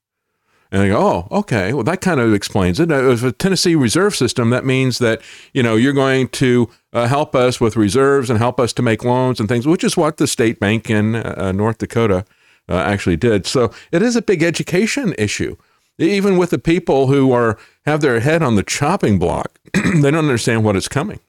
And 0.71 0.81
they 0.81 0.89
go, 0.89 0.99
oh, 1.31 1.39
okay. 1.39 1.75
Well, 1.75 1.85
that 1.85 2.01
kind 2.01 2.19
of 2.19 2.33
explains 2.33 2.81
it. 2.81 2.89
Was 2.89 3.23
a 3.23 3.31
Tennessee 3.31 3.75
reserve 3.75 4.17
system. 4.17 4.49
That 4.49 4.65
means 4.65 4.99
that, 5.01 5.21
you 5.53 5.63
know, 5.63 5.77
you're 5.77 5.93
going 5.93 6.29
to 6.29 6.71
uh, 6.95 7.09
help 7.09 7.35
us 7.35 7.61
with 7.61 7.77
reserves 7.77 8.31
and 8.31 8.39
help 8.39 8.59
us 8.59 8.73
to 8.75 8.83
make 8.83 9.05
loans 9.05 9.39
and 9.39 9.51
things, 9.51 9.67
which 9.67 9.85
is 9.85 9.99
what 9.99 10.17
the 10.17 10.27
state 10.27 10.59
bank 10.59 10.89
in 10.89 11.17
uh, 11.17 11.53
North 11.53 11.77
Dakota 11.77 12.25
uh, 12.71 12.77
actually 12.77 13.17
did. 13.17 13.47
So 13.47 13.71
it 13.93 14.01
is 14.01 14.17
a 14.17 14.23
big 14.23 14.43
education 14.43 15.15
issue. 15.19 15.57
Even 16.03 16.37
with 16.37 16.51
the 16.51 16.59
people 16.59 17.07
who 17.07 17.33
are 17.33 17.59
have 17.85 18.01
their 18.01 18.21
head 18.21 18.43
on 18.43 18.57
the 18.57 18.63
chopping 18.63 19.19
block, 19.19 19.59
they 19.75 20.11
don't 20.11 20.17
understand 20.17 20.65
what 20.65 20.77
is 20.77 20.89
coming. 20.89 21.21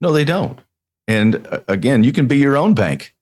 No, 0.00 0.12
they 0.12 0.24
don't. 0.24 0.60
And 1.08 1.46
uh, 1.46 1.60
again, 1.68 2.04
you 2.04 2.12
can 2.12 2.26
be 2.26 2.38
your 2.38 2.56
own 2.56 2.74
bank. 2.74 3.14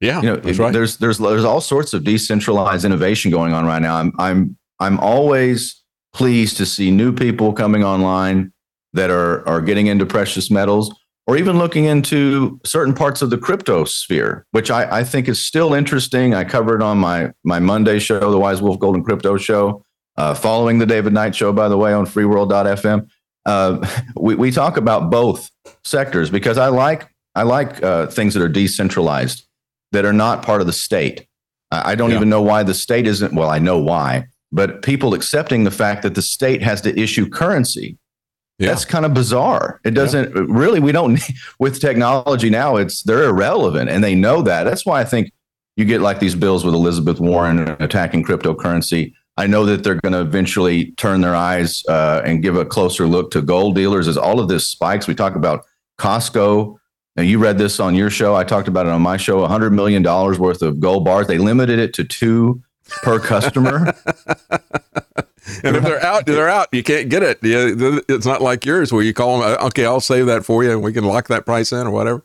Yeah, 0.00 0.20
you 0.20 0.26
know, 0.28 0.36
right. 0.36 0.72
There's 0.72 0.96
there's 0.98 1.18
there's 1.18 1.44
all 1.44 1.60
sorts 1.60 1.94
of 1.94 2.04
decentralized 2.04 2.84
innovation 2.84 3.30
going 3.30 3.52
on 3.52 3.64
right 3.64 3.80
now. 3.80 3.96
I'm 3.96 4.12
I'm 4.18 4.56
I'm 4.80 4.98
always 4.98 5.80
pleased 6.12 6.56
to 6.58 6.66
see 6.66 6.90
new 6.90 7.12
people 7.12 7.52
coming 7.52 7.84
online 7.84 8.52
that 8.92 9.10
are 9.10 9.46
are 9.48 9.60
getting 9.60 9.86
into 9.86 10.04
precious 10.04 10.50
metals 10.50 10.92
or 11.26 11.36
even 11.36 11.58
looking 11.58 11.84
into 11.84 12.60
certain 12.64 12.94
parts 12.94 13.22
of 13.22 13.30
the 13.30 13.38
crypto 13.38 13.84
sphere, 13.84 14.44
which 14.50 14.70
I, 14.70 14.98
I 15.00 15.04
think 15.04 15.28
is 15.28 15.44
still 15.44 15.74
interesting. 15.74 16.34
I 16.34 16.44
covered 16.44 16.82
on 16.82 16.98
my 16.98 17.32
my 17.44 17.58
Monday 17.58 17.98
show, 17.98 18.30
the 18.30 18.38
Wise 18.38 18.60
Wolf 18.60 18.78
Golden 18.78 19.04
Crypto 19.04 19.36
Show, 19.36 19.84
uh, 20.16 20.34
following 20.34 20.78
the 20.78 20.86
David 20.86 21.12
Knight 21.12 21.34
Show, 21.34 21.52
by 21.52 21.68
the 21.68 21.76
way, 21.76 21.92
on 21.92 22.06
FreeWorld.fm. 22.06 23.08
Uh, 23.46 24.02
we 24.16 24.34
we 24.34 24.50
talk 24.50 24.76
about 24.76 25.10
both 25.10 25.50
sectors 25.84 26.30
because 26.30 26.58
I 26.58 26.68
like 26.68 27.08
I 27.34 27.44
like 27.44 27.82
uh, 27.82 28.06
things 28.08 28.34
that 28.34 28.42
are 28.42 28.48
decentralized 28.48 29.46
that 29.92 30.04
are 30.04 30.12
not 30.12 30.42
part 30.42 30.60
of 30.60 30.66
the 30.66 30.72
state. 30.72 31.26
I 31.70 31.94
don't 31.94 32.10
yeah. 32.10 32.16
even 32.16 32.28
know 32.28 32.42
why 32.42 32.64
the 32.64 32.74
state 32.74 33.06
isn't. 33.06 33.32
Well, 33.32 33.48
I 33.48 33.58
know 33.58 33.78
why, 33.78 34.26
but 34.50 34.82
people 34.82 35.14
accepting 35.14 35.64
the 35.64 35.70
fact 35.70 36.02
that 36.02 36.14
the 36.14 36.20
state 36.20 36.62
has 36.62 36.82
to 36.82 36.98
issue 36.98 37.28
currency. 37.28 37.96
Yeah. 38.62 38.68
That's 38.68 38.84
kind 38.84 39.04
of 39.04 39.12
bizarre. 39.12 39.80
It 39.84 39.92
doesn't 39.92 40.34
yeah. 40.34 40.42
really. 40.48 40.80
We 40.80 40.92
don't 40.92 41.14
need, 41.14 41.36
with 41.58 41.80
technology 41.80 42.50
now. 42.50 42.76
It's 42.76 43.02
they're 43.02 43.24
irrelevant, 43.24 43.90
and 43.90 44.02
they 44.02 44.14
know 44.14 44.42
that. 44.42 44.64
That's 44.64 44.86
why 44.86 45.00
I 45.00 45.04
think 45.04 45.32
you 45.76 45.84
get 45.84 46.00
like 46.00 46.20
these 46.20 46.34
bills 46.34 46.64
with 46.64 46.74
Elizabeth 46.74 47.20
Warren 47.20 47.76
attacking 47.80 48.24
cryptocurrency. 48.24 49.12
I 49.36 49.46
know 49.46 49.64
that 49.64 49.82
they're 49.82 50.00
going 50.00 50.12
to 50.12 50.20
eventually 50.20 50.92
turn 50.92 51.22
their 51.22 51.34
eyes 51.34 51.82
uh, 51.88 52.20
and 52.24 52.42
give 52.42 52.56
a 52.56 52.66
closer 52.66 53.06
look 53.06 53.30
to 53.30 53.40
gold 53.40 53.74
dealers 53.74 54.06
as 54.06 54.18
all 54.18 54.38
of 54.40 54.48
this 54.48 54.68
spikes. 54.68 55.06
We 55.06 55.14
talk 55.14 55.36
about 55.36 55.64
Costco 55.98 56.78
now, 57.16 57.22
you 57.22 57.38
read 57.38 57.58
this 57.58 57.78
on 57.78 57.94
your 57.94 58.08
show. 58.08 58.34
I 58.34 58.44
talked 58.44 58.68
about 58.68 58.86
it 58.86 58.92
on 58.92 59.02
my 59.02 59.18
show. 59.18 59.46
$100 59.46 59.72
million 59.72 60.02
worth 60.02 60.62
of 60.62 60.80
gold 60.80 61.04
bars. 61.04 61.26
They 61.26 61.38
limited 61.38 61.78
it 61.78 61.92
to 61.94 62.04
two 62.04 62.62
per 63.02 63.18
customer. 63.18 63.94
and 65.62 65.76
if 65.76 65.82
they're 65.82 66.02
out, 66.04 66.26
they're 66.26 66.48
out. 66.48 66.68
You 66.72 66.82
can't 66.82 67.08
get 67.08 67.22
it. 67.22 67.38
It's 67.42 68.26
not 68.26 68.42
like 68.42 68.64
yours 68.64 68.92
where 68.92 69.02
you 69.02 69.14
call 69.14 69.40
them, 69.40 69.56
okay, 69.66 69.84
I'll 69.84 70.00
save 70.00 70.26
that 70.26 70.44
for 70.44 70.64
you 70.64 70.70
and 70.70 70.82
we 70.82 70.92
can 70.92 71.04
lock 71.04 71.28
that 71.28 71.46
price 71.46 71.72
in 71.72 71.86
or 71.86 71.90
whatever. 71.90 72.22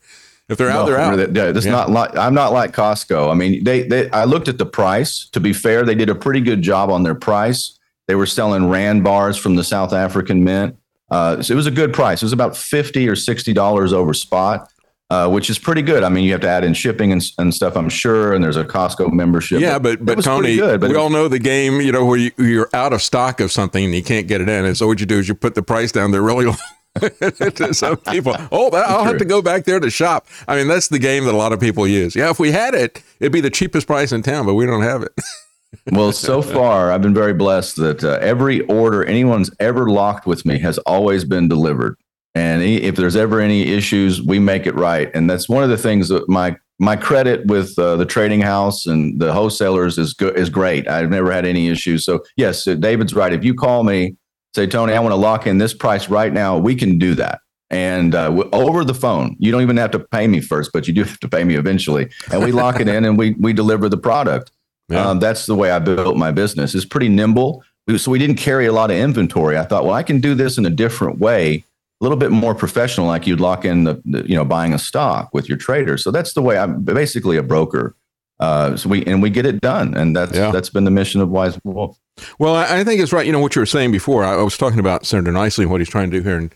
If 0.49 0.57
they're 0.57 0.69
out, 0.69 0.85
no, 0.85 0.85
they're 0.85 0.99
out. 0.99 1.19
It's 1.57 1.65
yeah. 1.65 1.71
not 1.71 1.89
like 1.89 2.15
I'm 2.15 2.33
not 2.33 2.53
like 2.53 2.71
Costco. 2.71 3.29
I 3.29 3.33
mean, 3.33 3.65
they, 3.65 3.83
they 3.83 4.09
I 4.11 4.23
looked 4.23 4.47
at 4.47 4.57
the 4.57 4.65
price. 4.65 5.27
To 5.33 5.41
be 5.41 5.51
fair, 5.51 5.83
they 5.83 5.95
did 5.95 6.09
a 6.09 6.15
pretty 6.15 6.39
good 6.39 6.61
job 6.61 6.89
on 6.89 7.03
their 7.03 7.15
price. 7.15 7.77
They 8.07 8.15
were 8.15 8.25
selling 8.25 8.69
Rand 8.69 9.03
bars 9.03 9.35
from 9.35 9.55
the 9.55 9.63
South 9.63 9.91
African 9.91 10.45
Mint. 10.45 10.77
Uh, 11.11 11.41
so 11.41 11.51
it 11.53 11.57
was 11.57 11.67
a 11.67 11.71
good 11.71 11.93
price. 11.93 12.21
It 12.21 12.25
was 12.25 12.31
about 12.31 12.55
fifty 12.55 13.09
or 13.09 13.15
sixty 13.17 13.51
dollars 13.51 13.91
over 13.91 14.13
spot 14.13 14.69
uh, 15.09 15.29
which 15.29 15.49
is 15.49 15.57
pretty 15.57 15.81
good. 15.81 16.03
I 16.03 16.09
mean, 16.09 16.25
you 16.25 16.31
have 16.33 16.41
to 16.41 16.49
add 16.49 16.63
in 16.63 16.73
shipping 16.73 17.11
and, 17.11 17.23
and 17.37 17.53
stuff, 17.53 17.77
I'm 17.77 17.89
sure, 17.89 18.33
and 18.33 18.43
there's 18.43 18.57
a 18.57 18.65
Costco 18.65 19.11
membership. 19.13 19.61
Yeah, 19.61 19.79
but 19.79 20.03
but, 20.03 20.17
but 20.17 20.23
Tony, 20.23 20.57
good, 20.57 20.81
but 20.81 20.89
we 20.89 20.95
all 20.95 21.09
know 21.09 21.27
the 21.27 21.39
game. 21.39 21.79
You 21.79 21.91
know 21.91 22.05
where 22.05 22.17
you, 22.17 22.61
are 22.61 22.75
out 22.75 22.93
of 22.93 23.01
stock 23.01 23.39
of 23.39 23.51
something 23.51 23.85
and 23.85 23.93
you 23.93 24.03
can't 24.03 24.27
get 24.27 24.41
it 24.41 24.49
in, 24.49 24.65
and 24.65 24.77
so 24.77 24.87
what 24.87 24.99
you 24.99 25.05
do 25.05 25.19
is 25.19 25.27
you 25.27 25.35
put 25.35 25.55
the 25.55 25.63
price 25.63 25.91
down 25.91 26.11
there 26.11 26.21
really 26.21 26.45
low. 26.45 26.55
to 26.97 27.73
some 27.75 27.95
people, 27.97 28.35
oh, 28.51 28.71
I'll 28.71 29.03
have 29.03 29.19
to 29.19 29.25
go 29.25 29.39
back 29.39 29.65
there 29.65 29.79
to 29.79 29.89
shop. 29.89 30.25
I 30.47 30.55
mean, 30.55 30.67
that's 30.67 30.87
the 30.87 30.97
game 30.97 31.25
that 31.25 31.33
a 31.33 31.37
lot 31.37 31.53
of 31.53 31.59
people 31.59 31.87
use. 31.87 32.15
Yeah, 32.15 32.31
if 32.31 32.39
we 32.39 32.51
had 32.51 32.73
it, 32.73 33.03
it'd 33.19 33.31
be 33.31 33.39
the 33.39 33.51
cheapest 33.51 33.85
price 33.85 34.11
in 34.11 34.23
town, 34.23 34.47
but 34.47 34.55
we 34.55 34.65
don't 34.65 34.81
have 34.81 35.03
it. 35.03 35.11
well, 35.91 36.11
so 36.11 36.41
far, 36.41 36.91
I've 36.91 37.03
been 37.03 37.13
very 37.13 37.35
blessed 37.35 37.75
that 37.75 38.03
uh, 38.03 38.17
every 38.19 38.61
order 38.61 39.05
anyone's 39.05 39.51
ever 39.59 39.89
locked 39.89 40.25
with 40.25 40.43
me 40.43 40.57
has 40.59 40.79
always 40.79 41.23
been 41.23 41.47
delivered. 41.47 41.97
And 42.37 42.61
if 42.61 42.95
there's 42.95 43.15
ever 43.15 43.39
any 43.39 43.63
issues, 43.73 44.21
we 44.21 44.37
make 44.37 44.67
it 44.67 44.75
right. 44.75 45.09
And 45.15 45.27
that's 45.27 45.49
one 45.49 45.63
of 45.63 45.71
the 45.71 45.77
things 45.77 46.09
that 46.09 46.29
my 46.29 46.55
my 46.77 46.95
credit 46.95 47.47
with 47.47 47.77
uh, 47.79 47.95
the 47.95 48.05
trading 48.05 48.41
house 48.41 48.85
and 48.85 49.19
the 49.19 49.33
wholesalers 49.33 49.97
is 49.97 50.13
good 50.13 50.37
is 50.37 50.47
great. 50.47 50.87
I've 50.87 51.09
never 51.09 51.31
had 51.31 51.47
any 51.47 51.69
issues. 51.69 52.05
So 52.05 52.23
yes, 52.35 52.65
David's 52.65 53.15
right. 53.15 53.33
If 53.33 53.43
you 53.43 53.55
call 53.55 53.83
me, 53.83 54.15
say 54.53 54.67
Tony, 54.67 54.93
I 54.93 54.99
want 54.99 55.13
to 55.13 55.17
lock 55.17 55.47
in 55.47 55.57
this 55.57 55.73
price 55.73 56.09
right 56.09 56.31
now, 56.31 56.59
we 56.59 56.75
can 56.75 56.99
do 56.99 57.15
that. 57.15 57.39
And 57.71 58.13
uh, 58.13 58.43
over 58.53 58.85
the 58.85 58.93
phone, 58.93 59.35
you 59.39 59.51
don't 59.51 59.63
even 59.63 59.77
have 59.77 59.89
to 59.91 59.99
pay 59.99 60.27
me 60.27 60.39
first, 60.39 60.71
but 60.71 60.87
you 60.87 60.93
do 60.93 61.05
have 61.05 61.19
to 61.21 61.27
pay 61.27 61.43
me 61.43 61.55
eventually. 61.55 62.07
And 62.31 62.43
we 62.43 62.51
lock 62.51 62.79
it 62.79 62.87
in 62.87 63.03
and 63.03 63.17
we 63.17 63.31
we 63.39 63.51
deliver 63.51 63.89
the 63.89 63.97
product. 63.97 64.51
Yeah. 64.89 65.07
Um, 65.07 65.17
that's 65.17 65.47
the 65.47 65.55
way 65.55 65.71
I 65.71 65.79
built 65.79 66.17
my 66.17 66.29
business. 66.31 66.75
It's 66.75 66.85
pretty 66.85 67.09
nimble. 67.09 67.63
So 67.97 68.11
we 68.11 68.19
didn't 68.19 68.35
carry 68.35 68.67
a 68.67 68.73
lot 68.73 68.91
of 68.91 68.97
inventory. 68.97 69.57
I 69.57 69.63
thought, 69.63 69.85
well, 69.85 69.95
I 69.95 70.03
can 70.03 70.19
do 70.21 70.35
this 70.35 70.59
in 70.59 70.65
a 70.67 70.69
different 70.69 71.17
way 71.17 71.63
a 71.99 72.03
little 72.03 72.17
bit 72.17 72.31
more 72.31 72.53
professional, 72.53 73.07
like 73.07 73.25
you'd 73.25 73.39
lock 73.39 73.65
in 73.65 73.85
the, 73.85 74.01
the, 74.05 74.27
you 74.27 74.35
know 74.35 74.45
buying 74.45 74.73
a 74.73 74.79
stock 74.79 75.33
with 75.33 75.49
your 75.49 75.57
trader. 75.57 75.97
So 75.97 76.11
that's 76.11 76.33
the 76.33 76.41
way 76.41 76.57
I'm 76.57 76.83
basically 76.83 77.37
a 77.37 77.43
broker. 77.43 77.95
Uh, 78.39 78.77
so 78.77 78.87
we 78.87 79.03
and 79.05 79.21
we 79.21 79.29
get 79.29 79.45
it 79.45 79.61
done, 79.61 79.95
and 79.95 80.15
that's 80.15 80.35
yeah. 80.35 80.51
that's 80.51 80.69
been 80.69 80.83
the 80.83 80.91
mission 80.91 81.21
of 81.21 81.29
Wise 81.29 81.59
Wolf. 81.63 81.97
Well, 82.37 82.55
I, 82.55 82.79
I 82.79 82.83
think 82.83 83.01
it's 83.01 83.11
right. 83.11 83.25
You 83.25 83.31
know 83.31 83.39
what 83.39 83.55
you 83.55 83.61
were 83.61 83.65
saying 83.65 83.91
before. 83.91 84.23
I, 84.23 84.33
I 84.33 84.43
was 84.43 84.57
talking 84.57 84.79
about 84.79 85.05
Senator 85.05 85.31
Niceley 85.31 85.63
and 85.63 85.71
what 85.71 85.81
he's 85.81 85.89
trying 85.89 86.11
to 86.11 86.17
do 86.17 86.23
here 86.23 86.37
in, 86.37 86.51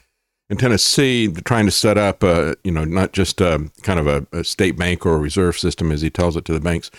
in 0.49 0.57
Tennessee, 0.57 1.31
trying 1.45 1.65
to 1.65 1.71
set 1.71 1.97
up, 1.97 2.23
uh, 2.23 2.55
you 2.63 2.71
know, 2.71 2.83
not 2.83 3.13
just 3.13 3.41
uh, 3.41 3.59
kind 3.81 3.99
of 3.99 4.07
a, 4.07 4.27
a, 4.31 4.43
state 4.43 4.77
bank 4.77 5.05
or 5.05 5.15
a 5.15 5.19
reserve 5.19 5.57
system 5.57 5.91
as 5.91 6.01
he 6.01 6.09
tells 6.09 6.35
it 6.35 6.45
to 6.45 6.53
the 6.53 6.59
banks, 6.59 6.91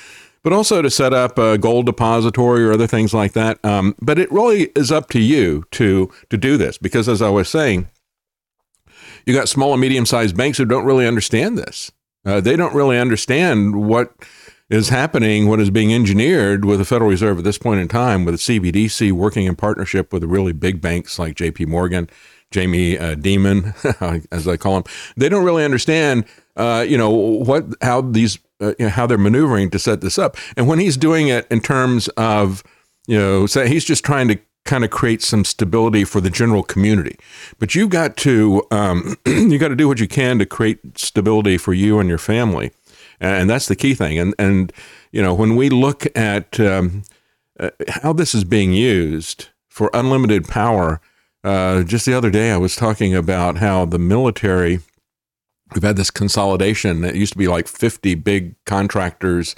but 0.43 0.53
also 0.53 0.83
to 0.83 0.91
set 0.91 1.13
up 1.13 1.39
a 1.39 1.59
gold 1.59 1.87
depository 1.87 2.65
or 2.65 2.73
other 2.73 2.89
things 2.89 3.15
like 3.15 3.35
that. 3.35 3.65
Um, 3.65 3.95
but 4.01 4.19
it 4.19 4.31
really 4.33 4.73
is 4.75 4.91
up 4.91 5.11
to 5.11 5.21
you 5.21 5.65
to 5.73 6.11
to 6.31 6.37
do 6.37 6.57
this 6.57 6.77
because, 6.77 7.09
as 7.09 7.23
I 7.23 7.31
was 7.31 7.49
saying, 7.49 7.89
you 9.27 9.35
got 9.35 9.49
small 9.49 9.73
and 9.73 9.81
medium 9.81 10.07
sized 10.07 10.37
banks 10.37 10.59
who 10.59 10.65
don't 10.65 10.85
really 10.85 11.07
understand 11.07 11.59
this. 11.59 11.91
Uh, 12.25 12.41
they 12.41 12.57
don't 12.57 12.75
really 12.75 12.99
understand 12.99 13.85
what 13.87 14.15
is 14.71 14.89
happening, 14.89 15.49
what 15.49 15.61
is 15.61 15.71
being 15.71 15.93
engineered 15.93 16.65
with 16.65 16.79
the 16.79 16.85
Federal 16.85 17.11
Reserve 17.11 17.39
at 17.39 17.45
this 17.45 17.59
point 17.59 17.81
in 17.81 17.89
time, 17.89 18.25
with 18.25 18.35
the 18.35 18.61
CBDC 18.61 19.13
working 19.13 19.47
in 19.47 19.57
partnership 19.57 20.13
with 20.13 20.25
really 20.25 20.53
big 20.53 20.81
banks 20.81 21.19
like 21.19 21.35
J.P. 21.35 21.67
Morgan, 21.67 22.09
Jamie 22.51 22.99
uh, 22.99 23.17
Dimon, 23.17 23.75
as 24.33 24.47
I 24.47 24.57
call 24.57 24.79
him. 24.79 24.85
They 25.17 25.29
don't 25.29 25.45
really 25.45 25.65
understand, 25.65 26.25
uh, 26.57 26.87
you 26.89 26.97
know, 26.97 27.11
what 27.11 27.65
how 27.83 28.01
these 28.01 28.39
uh, 28.63 28.75
you 28.79 28.87
know, 28.87 28.91
how 28.91 29.07
they're 29.07 29.19
maneuvering 29.19 29.71
to 29.71 29.79
set 29.79 30.01
this 30.01 30.19
up. 30.19 30.37
And 30.57 30.69
when 30.69 30.79
he's 30.79 30.97
doing 30.97 31.29
it 31.29 31.47
in 31.51 31.61
terms 31.61 32.09
of, 32.11 32.63
you 33.07 33.19
know, 33.19 33.47
say 33.47 33.69
he's 33.69 33.85
just 33.85 34.05
trying 34.05 34.29
to 34.29 34.39
kind 34.65 34.85
of 34.85 34.91
create 34.91 35.23
some 35.23 35.45
stability 35.45 36.05
for 36.05 36.21
the 36.21 36.31
general 36.31 36.63
community. 36.63 37.17
But 37.59 37.75
you've 37.75 37.91
got 37.91 38.17
to 38.19 38.63
um, 38.71 39.17
you 39.27 39.59
got 39.59 39.69
to 39.69 39.77
do 39.77 39.89
what 39.89 40.01
you 40.01 40.09
can 40.09 40.39
to 40.39 40.47
create 40.47 40.99
stability 40.99 41.59
for 41.59 41.75
you 41.75 41.99
and 41.99 42.09
your 42.09 42.19
family, 42.19 42.73
and 43.21 43.49
that's 43.49 43.67
the 43.67 43.77
key 43.77 43.95
thing. 43.95 44.19
And 44.19 44.35
and 44.39 44.73
you 45.11 45.23
know 45.23 45.35
when 45.35 45.57
we 45.57 45.69
look 45.69 46.07
at 46.17 46.59
um, 46.61 47.03
uh, 47.59 47.71
how 47.89 48.13
this 48.13 48.35
is 48.35 48.45
being 48.45 48.73
used 48.73 49.49
for 49.69 49.91
unlimited 49.95 50.47
power. 50.47 51.01
Uh, 51.45 51.83
just 51.83 52.07
the 52.07 52.15
other 52.15 52.31
day, 52.31 52.53
I 52.53 52.57
was 52.57 52.77
talking 52.77 53.15
about 53.15 53.59
how 53.59 53.85
the 53.85 53.99
military. 53.99 54.81
We've 55.75 55.83
had 55.83 55.97
this 55.97 56.11
consolidation. 56.11 57.03
It 57.03 57.15
used 57.15 57.33
to 57.33 57.39
be 57.39 57.49
like 57.49 57.67
50 57.67 58.15
big 58.17 58.55
contractors 58.67 59.57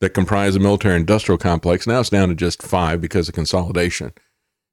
that 0.00 0.10
comprise 0.10 0.52
the 0.54 0.60
military 0.60 0.96
industrial 0.96 1.38
complex. 1.38 1.86
Now 1.86 2.00
it's 2.00 2.10
down 2.10 2.28
to 2.28 2.34
just 2.34 2.62
five 2.62 3.00
because 3.00 3.28
of 3.28 3.34
consolidation. 3.34 4.12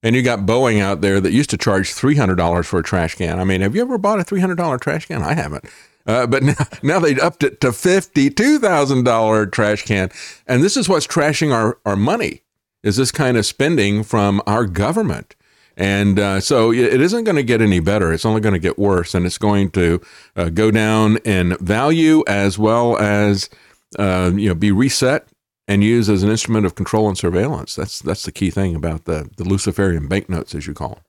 And 0.04 0.16
you 0.16 0.24
got 0.24 0.40
Boeing 0.40 0.82
out 0.82 1.02
there 1.02 1.22
that 1.22 1.32
used 1.32 1.52
to 1.52 1.58
charge 1.58 1.94
$300 1.94 2.66
for 2.66 2.80
a 2.80 2.84
trash 2.84 3.16
can. 3.16 3.40
I 3.40 3.44
mean, 3.44 3.62
have 3.62 3.76
you 3.76 3.82
ever 3.82 3.98
bought 3.98 4.20
a 4.20 4.24
$300 4.24 4.82
trash 4.82 5.06
can? 5.06 5.22
I 5.22 5.34
haven't. 5.34 5.66
Uh, 6.08 6.26
but 6.26 6.44
now, 6.44 6.56
now 6.82 7.00
they 7.00 7.20
upped 7.20 7.44
it 7.44 7.62
to 7.62 7.68
$52,000 7.68 9.52
trash 9.52 9.86
can. 9.86 10.10
And 10.48 10.64
this 10.64 10.76
is 10.76 10.90
what's 10.90 11.08
trashing 11.08 11.54
our, 11.54 11.78
our 11.86 11.96
money 11.96 12.42
is 12.84 12.98
this 12.98 13.12
kind 13.12 13.38
of 13.38 13.46
spending 13.46 14.04
from 14.04 14.42
our 14.48 14.66
government. 14.66 15.36
And 15.78 16.20
uh, 16.20 16.42
so 16.42 16.72
it 16.72 17.00
isn't 17.00 17.24
going 17.24 17.38
to 17.38 17.44
get 17.44 17.62
any 17.62 17.80
better. 17.80 18.12
It's 18.12 18.26
only 18.26 18.42
going 18.42 18.54
to 18.54 18.60
get 18.60 18.78
worse. 18.78 19.16
And 19.16 19.26
it's 19.26 19.38
going 19.38 19.72
to 19.72 20.02
uh, 20.36 20.50
go 20.50 20.70
down 20.70 21.18
in 21.18 21.56
value 21.58 22.24
as 22.28 22.60
well 22.60 22.98
as, 22.98 23.50
uh, 23.98 24.32
you 24.34 24.50
know, 24.50 24.56
be 24.56 24.72
reset 24.72 25.28
and 25.72 25.86
used 25.86 26.10
as 26.10 26.22
an 26.22 26.30
instrument 26.30 26.66
of 26.66 26.76
control 26.76 27.08
and 27.08 27.18
surveillance. 27.18 27.76
That's 27.76 28.00
that's 28.00 28.24
the 28.24 28.32
key 28.32 28.50
thing 28.50 28.76
about 28.76 29.06
the 29.06 29.30
the 29.38 29.46
Luciferian 29.46 30.08
banknotes, 30.08 30.54
as 30.54 30.68
you 30.68 30.74
call 30.74 30.96
them. 30.96 31.04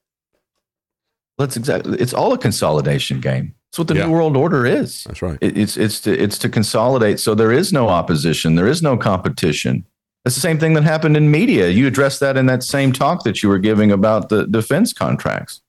That's 1.39 1.57
exactly. 1.57 1.99
It's 1.99 2.15
all 2.15 2.33
a 2.33 2.39
consolidation 2.39 3.21
game. 3.21 3.55
That's 3.71 3.79
what 3.81 3.89
the 3.89 3.97
yeah. 3.97 4.07
new 4.07 4.13
world 4.13 4.37
order 4.37 4.65
is. 4.65 5.03
That's 5.05 5.21
right. 5.21 5.39
It, 5.41 5.59
it's 5.59 5.77
it's 5.77 6.01
to 6.03 6.13
it's 6.17 6.39
to 6.39 6.49
consolidate. 6.49 7.19
So 7.19 7.35
there 7.35 7.51
is 7.51 7.73
no 7.73 7.89
opposition. 7.89 8.55
There 8.55 8.69
is 8.69 8.83
no 8.83 8.97
competition. 8.97 9.85
That's 10.25 10.37
the 10.37 10.41
same 10.41 10.61
thing 10.61 10.75
that 10.75 10.85
happened 10.85 11.17
in 11.17 11.33
media. 11.33 11.69
You 11.69 11.89
addressed 11.89 12.21
that 12.21 12.37
in 12.37 12.47
that 12.47 12.63
same 12.63 12.93
talk 12.93 13.25
that 13.25 13.43
you 13.43 13.49
were 13.49 13.59
giving 13.59 13.91
about 13.91 14.29
the 14.29 14.47
defense 14.47 14.93
contracts. 14.93 15.61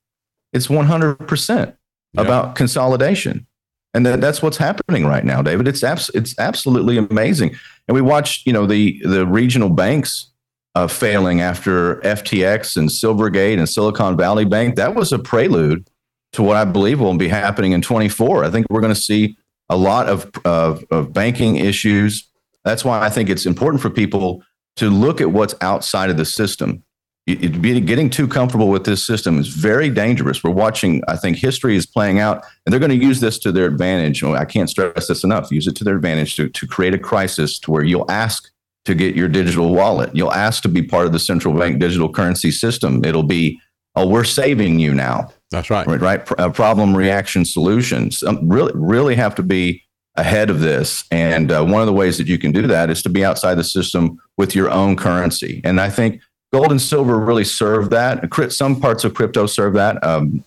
It's 0.52 0.68
100% 0.68 1.76
about 2.16 2.54
consolidation. 2.54 3.48
And 3.94 4.06
that, 4.06 4.22
that's 4.22 4.42
what's 4.42 4.58
happening 4.58 5.06
right 5.06 5.24
now, 5.24 5.42
David. 5.42 5.68
It's 5.68 5.84
abs- 5.84 6.12
it's 6.14 6.38
absolutely 6.40 6.98
amazing. 6.98 7.56
And 7.88 7.96
we 7.96 8.02
watched, 8.02 8.48
you 8.48 8.54
know, 8.54 8.66
the 8.66 9.00
the 9.04 9.26
regional 9.28 9.70
banks 9.70 10.32
uh, 10.76 10.88
failing 10.88 11.42
after 11.42 11.98
FTX 11.98 12.78
and 12.78 12.90
Silvergate 12.90 13.58
and 13.58 13.70
Silicon 13.70 14.18
Valley 14.18 14.46
Bank. 14.46 14.76
That 14.76 14.96
was 14.96 15.12
a 15.12 15.20
prelude 15.20 15.88
to 16.34 16.42
what 16.42 16.58
I 16.58 16.66
believe 16.66 17.00
will 17.00 17.16
be 17.16 17.28
happening 17.28 17.74
in 17.74 17.82
24. 17.82 18.44
I 18.44 18.50
think 18.50 18.66
we're 18.70 18.82
going 18.82 18.94
to 18.94 19.00
see 19.00 19.38
a 19.70 19.78
lot 19.78 20.10
of, 20.10 20.32
of, 20.46 20.84
of 20.92 21.14
banking 21.14 21.58
issues. 21.58 22.28
That's 22.66 22.84
why 22.84 23.02
I 23.02 23.10
think 23.10 23.30
it's 23.30 23.46
important 23.46 23.82
for 23.82 23.90
people 23.90 24.44
to 24.78 24.90
look 24.90 25.22
at 25.22 25.32
what's 25.32 25.54
outside 25.62 26.10
of 26.10 26.18
the 26.18 26.26
system 26.26 26.84
it, 27.26 27.86
getting 27.86 28.10
too 28.10 28.28
comfortable 28.28 28.68
with 28.70 28.84
this 28.84 29.06
system 29.06 29.40
is 29.40 29.48
very 29.48 29.90
dangerous. 29.90 30.44
We're 30.44 30.52
watching, 30.52 31.02
I 31.08 31.16
think 31.16 31.38
history 31.38 31.78
is 31.78 31.86
playing 31.86 32.20
out, 32.20 32.44
and 32.66 32.74
they're 32.74 32.80
going 32.80 32.98
to 32.98 33.06
use 33.06 33.22
this 33.22 33.40
to 33.40 33.52
their 33.52 33.66
advantage. 33.66 34.24
I 34.24 34.44
can't 34.44 34.70
stress 34.70 35.08
this 35.08 35.24
enough. 35.24 35.50
Use 35.50 35.68
it 35.68 35.76
to 35.78 35.84
their 35.86 35.96
advantage 35.96 36.36
to, 36.36 36.50
to 36.50 36.68
create 36.68 36.94
a 36.94 37.00
crisis 37.00 37.60
to 37.60 37.72
where 37.72 37.84
you'll 37.84 38.10
ask 38.12 38.50
to 38.86 38.94
get 38.94 39.16
your 39.16 39.30
digital 39.30 39.74
wallet. 39.74 40.14
You'll 40.14 40.34
ask 40.34 40.62
to 40.64 40.70
be 40.70 40.84
part 40.84 41.06
of 41.06 41.14
the 41.14 41.20
central 41.20 41.58
bank 41.58 41.80
digital 41.80 42.12
currency 42.12 42.52
system. 42.52 43.06
It'll 43.06 43.24
be, 43.24 43.62
oh, 43.96 44.06
we're 44.06 44.26
saving 44.26 44.80
you 44.80 44.94
now. 44.94 45.30
That's 45.52 45.70
right. 45.70 45.88
Right. 45.88 46.02
right? 46.02 46.40
Uh, 46.40 46.50
problem 46.50 46.96
reaction 46.96 47.46
solutions 47.46 48.22
um, 48.24 48.50
really, 48.50 48.74
really 48.76 49.16
have 49.16 49.36
to 49.36 49.44
be 49.44 49.82
ahead 50.16 50.50
of 50.50 50.60
this. 50.60 51.06
And 51.10 51.52
uh, 51.52 51.64
one 51.64 51.80
of 51.80 51.88
the 51.88 51.94
ways 51.94 52.18
that 52.18 52.28
you 52.28 52.38
can 52.38 52.52
do 52.52 52.68
that 52.68 52.90
is 52.90 53.02
to 53.04 53.10
be 53.10 53.24
outside 53.24 53.56
the 53.56 53.64
system 53.64 54.20
with 54.38 54.56
your 54.56 54.70
own 54.70 54.98
currency. 54.98 55.62
And 55.64 55.80
I 55.80 55.90
think 55.90 56.22
gold 56.54 56.72
and 56.72 56.82
silver 56.82 57.20
really 57.20 57.44
serve 57.44 57.90
that. 57.90 58.32
Some 58.54 58.80
parts 58.80 59.04
of 59.04 59.14
crypto 59.14 59.48
serve 59.48 59.74
that. 59.74 60.02
Um, 60.06 60.46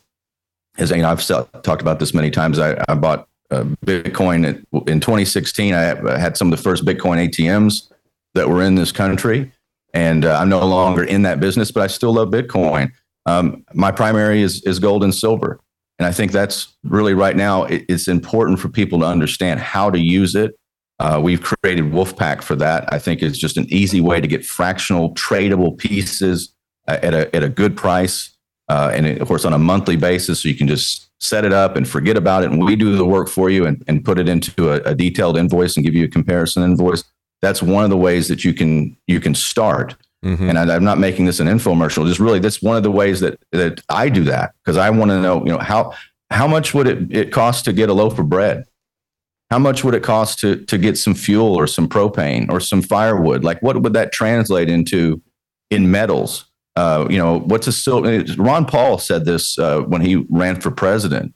as 0.78 0.90
you 0.90 0.98
know, 0.98 1.10
I've 1.10 1.26
talked 1.62 1.82
about 1.82 1.98
this 1.98 2.14
many 2.14 2.30
times. 2.30 2.58
I, 2.58 2.82
I 2.88 2.94
bought 2.94 3.28
uh, 3.50 3.64
Bitcoin 3.84 4.64
in 4.88 5.00
2016. 5.00 5.74
I 5.74 6.18
had 6.18 6.36
some 6.36 6.52
of 6.52 6.56
the 6.56 6.62
first 6.62 6.84
Bitcoin 6.84 7.28
ATMs 7.28 7.90
that 8.34 8.48
were 8.48 8.62
in 8.62 8.76
this 8.76 8.92
country, 8.92 9.50
and 9.94 10.24
uh, 10.24 10.38
I'm 10.38 10.48
no 10.48 10.64
longer 10.64 11.02
in 11.02 11.22
that 11.22 11.40
business, 11.40 11.70
but 11.70 11.82
I 11.82 11.86
still 11.88 12.12
love 12.12 12.28
Bitcoin. 12.28 12.92
Um, 13.24 13.64
my 13.74 13.90
primary 13.90 14.42
is 14.42 14.62
is 14.62 14.78
gold 14.78 15.02
and 15.02 15.14
silver, 15.14 15.58
and 15.98 16.06
I 16.06 16.12
think 16.12 16.30
that's 16.30 16.76
really 16.84 17.14
right 17.14 17.36
now. 17.36 17.64
It, 17.64 17.84
it's 17.88 18.06
important 18.06 18.60
for 18.60 18.68
people 18.68 19.00
to 19.00 19.06
understand 19.06 19.58
how 19.58 19.90
to 19.90 19.98
use 19.98 20.34
it 20.36 20.54
uh, 20.98 21.20
we've 21.22 21.42
created 21.42 21.84
Wolfpack 21.84 22.42
for 22.42 22.56
that. 22.56 22.92
I 22.92 22.98
think 22.98 23.22
it's 23.22 23.38
just 23.38 23.56
an 23.56 23.66
easy 23.68 24.00
way 24.00 24.20
to 24.20 24.26
get 24.26 24.44
fractional 24.44 25.14
tradable 25.14 25.76
pieces 25.76 26.54
at 26.88 27.12
a, 27.12 27.34
at 27.34 27.42
a 27.42 27.48
good 27.48 27.76
price. 27.76 28.32
Uh, 28.68 28.90
and 28.92 29.06
of 29.06 29.28
course, 29.28 29.44
on 29.44 29.52
a 29.52 29.58
monthly 29.58 29.96
basis, 29.96 30.40
so 30.42 30.48
you 30.48 30.54
can 30.54 30.66
just 30.66 31.08
set 31.20 31.44
it 31.44 31.52
up 31.52 31.76
and 31.76 31.88
forget 31.88 32.16
about 32.16 32.42
it. 32.42 32.50
And 32.50 32.64
we 32.64 32.74
do 32.76 32.96
the 32.96 33.04
work 33.04 33.28
for 33.28 33.48
you 33.48 33.66
and, 33.66 33.82
and 33.86 34.04
put 34.04 34.18
it 34.18 34.28
into 34.28 34.70
a, 34.70 34.76
a 34.90 34.94
detailed 34.94 35.36
invoice 35.36 35.76
and 35.76 35.84
give 35.84 35.94
you 35.94 36.04
a 36.04 36.08
comparison 36.08 36.62
invoice. 36.62 37.04
That's 37.42 37.62
one 37.62 37.84
of 37.84 37.90
the 37.90 37.96
ways 37.96 38.28
that 38.28 38.44
you 38.44 38.52
can 38.52 38.96
you 39.06 39.20
can 39.20 39.34
start. 39.34 39.94
Mm-hmm. 40.24 40.48
And 40.48 40.58
I, 40.58 40.74
am 40.74 40.82
not 40.82 40.98
making 40.98 41.26
this 41.26 41.38
an 41.38 41.46
infomercial. 41.46 42.06
Just 42.08 42.18
really, 42.18 42.40
that's 42.40 42.60
one 42.60 42.76
of 42.76 42.82
the 42.82 42.90
ways 42.90 43.20
that 43.20 43.38
that 43.52 43.82
I 43.88 44.08
do 44.08 44.24
that 44.24 44.54
because 44.64 44.76
I 44.76 44.90
want 44.90 45.10
to 45.10 45.20
know, 45.20 45.44
you 45.44 45.52
know, 45.52 45.58
how 45.58 45.92
how 46.30 46.48
much 46.48 46.74
would 46.74 46.88
it, 46.88 47.16
it 47.16 47.32
cost 47.32 47.64
to 47.66 47.72
get 47.72 47.88
a 47.88 47.92
loaf 47.92 48.18
of 48.18 48.28
bread? 48.28 48.64
How 49.50 49.58
much 49.58 49.84
would 49.84 49.94
it 49.94 50.02
cost 50.02 50.40
to 50.40 50.56
to 50.64 50.78
get 50.78 50.98
some 50.98 51.14
fuel 51.14 51.54
or 51.54 51.66
some 51.66 51.88
propane 51.88 52.50
or 52.50 52.60
some 52.60 52.82
firewood? 52.82 53.44
Like, 53.44 53.62
what 53.62 53.80
would 53.80 53.92
that 53.92 54.12
translate 54.12 54.68
into 54.68 55.22
in 55.70 55.90
metals? 55.90 56.46
Uh, 56.74 57.06
you 57.08 57.18
know, 57.18 57.40
what's 57.40 57.66
a 57.66 57.72
silver? 57.72 58.22
Ron 58.36 58.66
Paul 58.66 58.98
said 58.98 59.24
this 59.24 59.58
uh, 59.58 59.80
when 59.82 60.02
he 60.02 60.26
ran 60.28 60.60
for 60.60 60.70
president. 60.70 61.32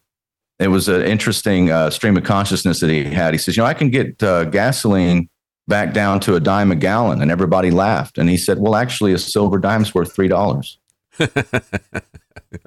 It 0.58 0.68
was 0.68 0.88
an 0.88 1.02
interesting 1.02 1.70
uh, 1.70 1.88
stream 1.88 2.16
of 2.18 2.24
consciousness 2.24 2.80
that 2.80 2.90
he 2.90 3.04
had. 3.04 3.32
He 3.32 3.38
says, 3.38 3.56
you 3.56 3.62
know, 3.62 3.66
I 3.66 3.72
can 3.72 3.88
get 3.88 4.22
uh, 4.22 4.44
gasoline 4.44 5.30
back 5.66 5.94
down 5.94 6.20
to 6.20 6.34
a 6.34 6.40
dime 6.40 6.70
a 6.70 6.76
gallon, 6.76 7.22
and 7.22 7.30
everybody 7.30 7.70
laughed. 7.70 8.18
And 8.18 8.28
he 8.28 8.36
said, 8.36 8.58
well, 8.58 8.76
actually, 8.76 9.14
a 9.14 9.18
silver 9.18 9.58
dime's 9.58 9.94
worth 9.94 10.14
three 10.14 10.28
dollars. 10.28 10.78
right? 11.18 11.58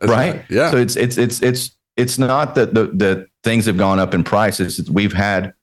right? 0.02 0.44
Yeah. 0.50 0.72
So 0.72 0.78
it's 0.78 0.96
it's 0.96 1.18
it's 1.18 1.44
it's 1.44 1.76
it's 1.96 2.18
not 2.18 2.56
that 2.56 2.74
the 2.74 2.88
that 2.96 3.28
things 3.44 3.66
have 3.66 3.78
gone 3.78 4.00
up 4.00 4.14
in 4.14 4.24
prices. 4.24 4.90
We've 4.90 5.14
had 5.14 5.54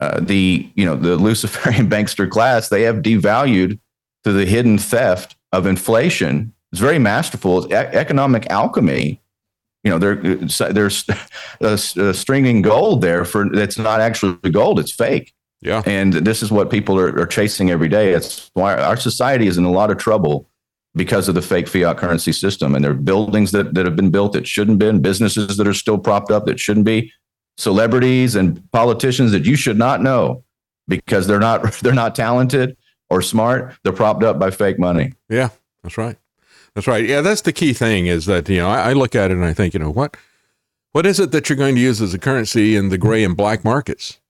uh, 0.00 0.20
the 0.20 0.70
you 0.74 0.84
know 0.84 0.96
the 0.96 1.16
Luciferian 1.16 1.88
bankster 1.90 2.28
class. 2.28 2.68
They 2.68 2.82
have 2.82 2.96
devalued 2.96 3.78
to 4.24 4.32
the 4.32 4.46
hidden 4.46 4.78
theft 4.78 5.36
of 5.52 5.66
inflation. 5.66 6.52
It's 6.72 6.80
very 6.80 6.98
masterful. 6.98 7.64
It's 7.64 7.72
e- 7.72 7.96
economic 7.96 8.48
alchemy. 8.50 9.20
You 9.82 9.98
know, 9.98 10.46
uh, 10.60 11.66
uh, 11.66 12.12
stringing 12.12 12.60
gold 12.60 13.00
there 13.00 13.24
for 13.24 13.48
that's 13.48 13.78
not 13.78 14.00
actually 14.00 14.50
gold. 14.50 14.78
It's 14.78 14.92
fake. 14.92 15.32
Yeah. 15.62 15.82
And 15.86 16.12
this 16.12 16.42
is 16.42 16.50
what 16.50 16.70
people 16.70 16.98
are, 16.98 17.18
are 17.18 17.26
chasing 17.26 17.70
every 17.70 17.88
day. 17.88 18.12
It's 18.12 18.50
why 18.54 18.74
our 18.74 18.96
society 18.96 19.46
is 19.46 19.58
in 19.58 19.64
a 19.64 19.70
lot 19.70 19.90
of 19.90 19.98
trouble 19.98 20.48
because 20.94 21.28
of 21.28 21.34
the 21.34 21.42
fake 21.42 21.68
fiat 21.68 21.98
currency 21.98 22.32
system. 22.32 22.74
And 22.74 22.84
there 22.84 22.92
are 22.92 22.94
buildings 22.94 23.52
that, 23.52 23.74
that 23.74 23.86
have 23.86 23.96
been 23.96 24.10
built 24.10 24.32
that 24.32 24.46
shouldn't 24.46 24.78
been, 24.78 25.00
businesses 25.00 25.56
that 25.56 25.68
are 25.68 25.74
still 25.74 25.98
propped 25.98 26.30
up 26.30 26.46
that 26.46 26.58
shouldn't 26.58 26.86
be, 26.86 27.12
celebrities 27.60 28.34
and 28.34 28.70
politicians 28.72 29.32
that 29.32 29.44
you 29.44 29.54
should 29.54 29.76
not 29.76 30.00
know 30.00 30.42
because 30.88 31.26
they're 31.26 31.40
not 31.40 31.72
they're 31.82 31.92
not 31.92 32.14
talented 32.14 32.76
or 33.08 33.22
smart. 33.22 33.74
They're 33.82 33.92
propped 33.92 34.22
up 34.22 34.38
by 34.38 34.50
fake 34.50 34.78
money. 34.78 35.14
Yeah, 35.28 35.50
that's 35.82 35.98
right. 35.98 36.16
That's 36.74 36.86
right. 36.86 37.04
Yeah, 37.04 37.20
that's 37.20 37.42
the 37.42 37.52
key 37.52 37.72
thing 37.72 38.06
is 38.06 38.26
that, 38.26 38.48
you 38.48 38.58
know, 38.58 38.68
I, 38.68 38.90
I 38.90 38.92
look 38.92 39.14
at 39.16 39.30
it 39.30 39.34
and 39.34 39.44
I 39.44 39.52
think, 39.52 39.74
you 39.74 39.80
know, 39.80 39.90
what 39.90 40.16
what 40.92 41.06
is 41.06 41.20
it 41.20 41.32
that 41.32 41.48
you're 41.48 41.56
going 41.56 41.74
to 41.74 41.80
use 41.80 42.00
as 42.00 42.14
a 42.14 42.18
currency 42.18 42.76
in 42.76 42.88
the 42.88 42.98
gray 42.98 43.22
and 43.22 43.36
black 43.36 43.64
markets 43.64 44.20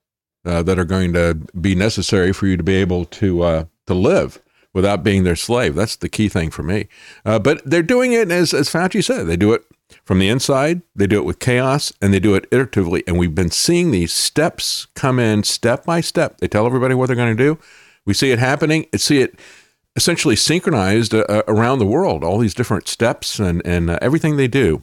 uh, 0.44 0.62
that 0.62 0.78
are 0.78 0.84
going 0.84 1.12
to 1.12 1.34
be 1.60 1.74
necessary 1.74 2.32
for 2.32 2.46
you 2.46 2.56
to 2.56 2.62
be 2.62 2.74
able 2.74 3.04
to 3.06 3.42
uh, 3.42 3.64
to 3.86 3.94
live? 3.94 4.40
without 4.72 5.02
being 5.02 5.24
their 5.24 5.34
slave. 5.34 5.74
That's 5.74 5.96
the 5.96 6.08
key 6.08 6.28
thing 6.28 6.48
for 6.48 6.62
me. 6.62 6.86
Uh, 7.24 7.40
but 7.40 7.60
they're 7.64 7.82
doing 7.82 8.12
it 8.12 8.30
as 8.30 8.54
as 8.54 8.68
Fauci 8.68 9.02
said. 9.02 9.26
They 9.26 9.36
do 9.36 9.52
it 9.52 9.64
from 10.04 10.18
the 10.18 10.28
inside, 10.28 10.82
they 10.94 11.06
do 11.06 11.18
it 11.18 11.24
with 11.24 11.38
chaos, 11.38 11.92
and 12.00 12.12
they 12.12 12.20
do 12.20 12.34
it 12.34 12.50
iteratively. 12.50 13.02
And 13.06 13.18
we've 13.18 13.34
been 13.34 13.50
seeing 13.50 13.90
these 13.90 14.12
steps 14.12 14.86
come 14.94 15.18
in 15.18 15.42
step 15.44 15.84
by 15.84 16.00
step. 16.00 16.38
They 16.38 16.48
tell 16.48 16.66
everybody 16.66 16.94
what 16.94 17.06
they're 17.06 17.16
going 17.16 17.36
to 17.36 17.42
do. 17.42 17.58
We 18.04 18.14
see 18.14 18.30
it 18.30 18.38
happening. 18.38 18.86
See 18.96 19.20
it 19.20 19.38
essentially 19.96 20.36
synchronized 20.36 21.14
uh, 21.14 21.24
uh, 21.28 21.42
around 21.46 21.78
the 21.78 21.86
world. 21.86 22.24
All 22.24 22.38
these 22.38 22.54
different 22.54 22.88
steps 22.88 23.38
and 23.38 23.62
and 23.64 23.90
uh, 23.90 23.98
everything 24.00 24.36
they 24.36 24.48
do 24.48 24.82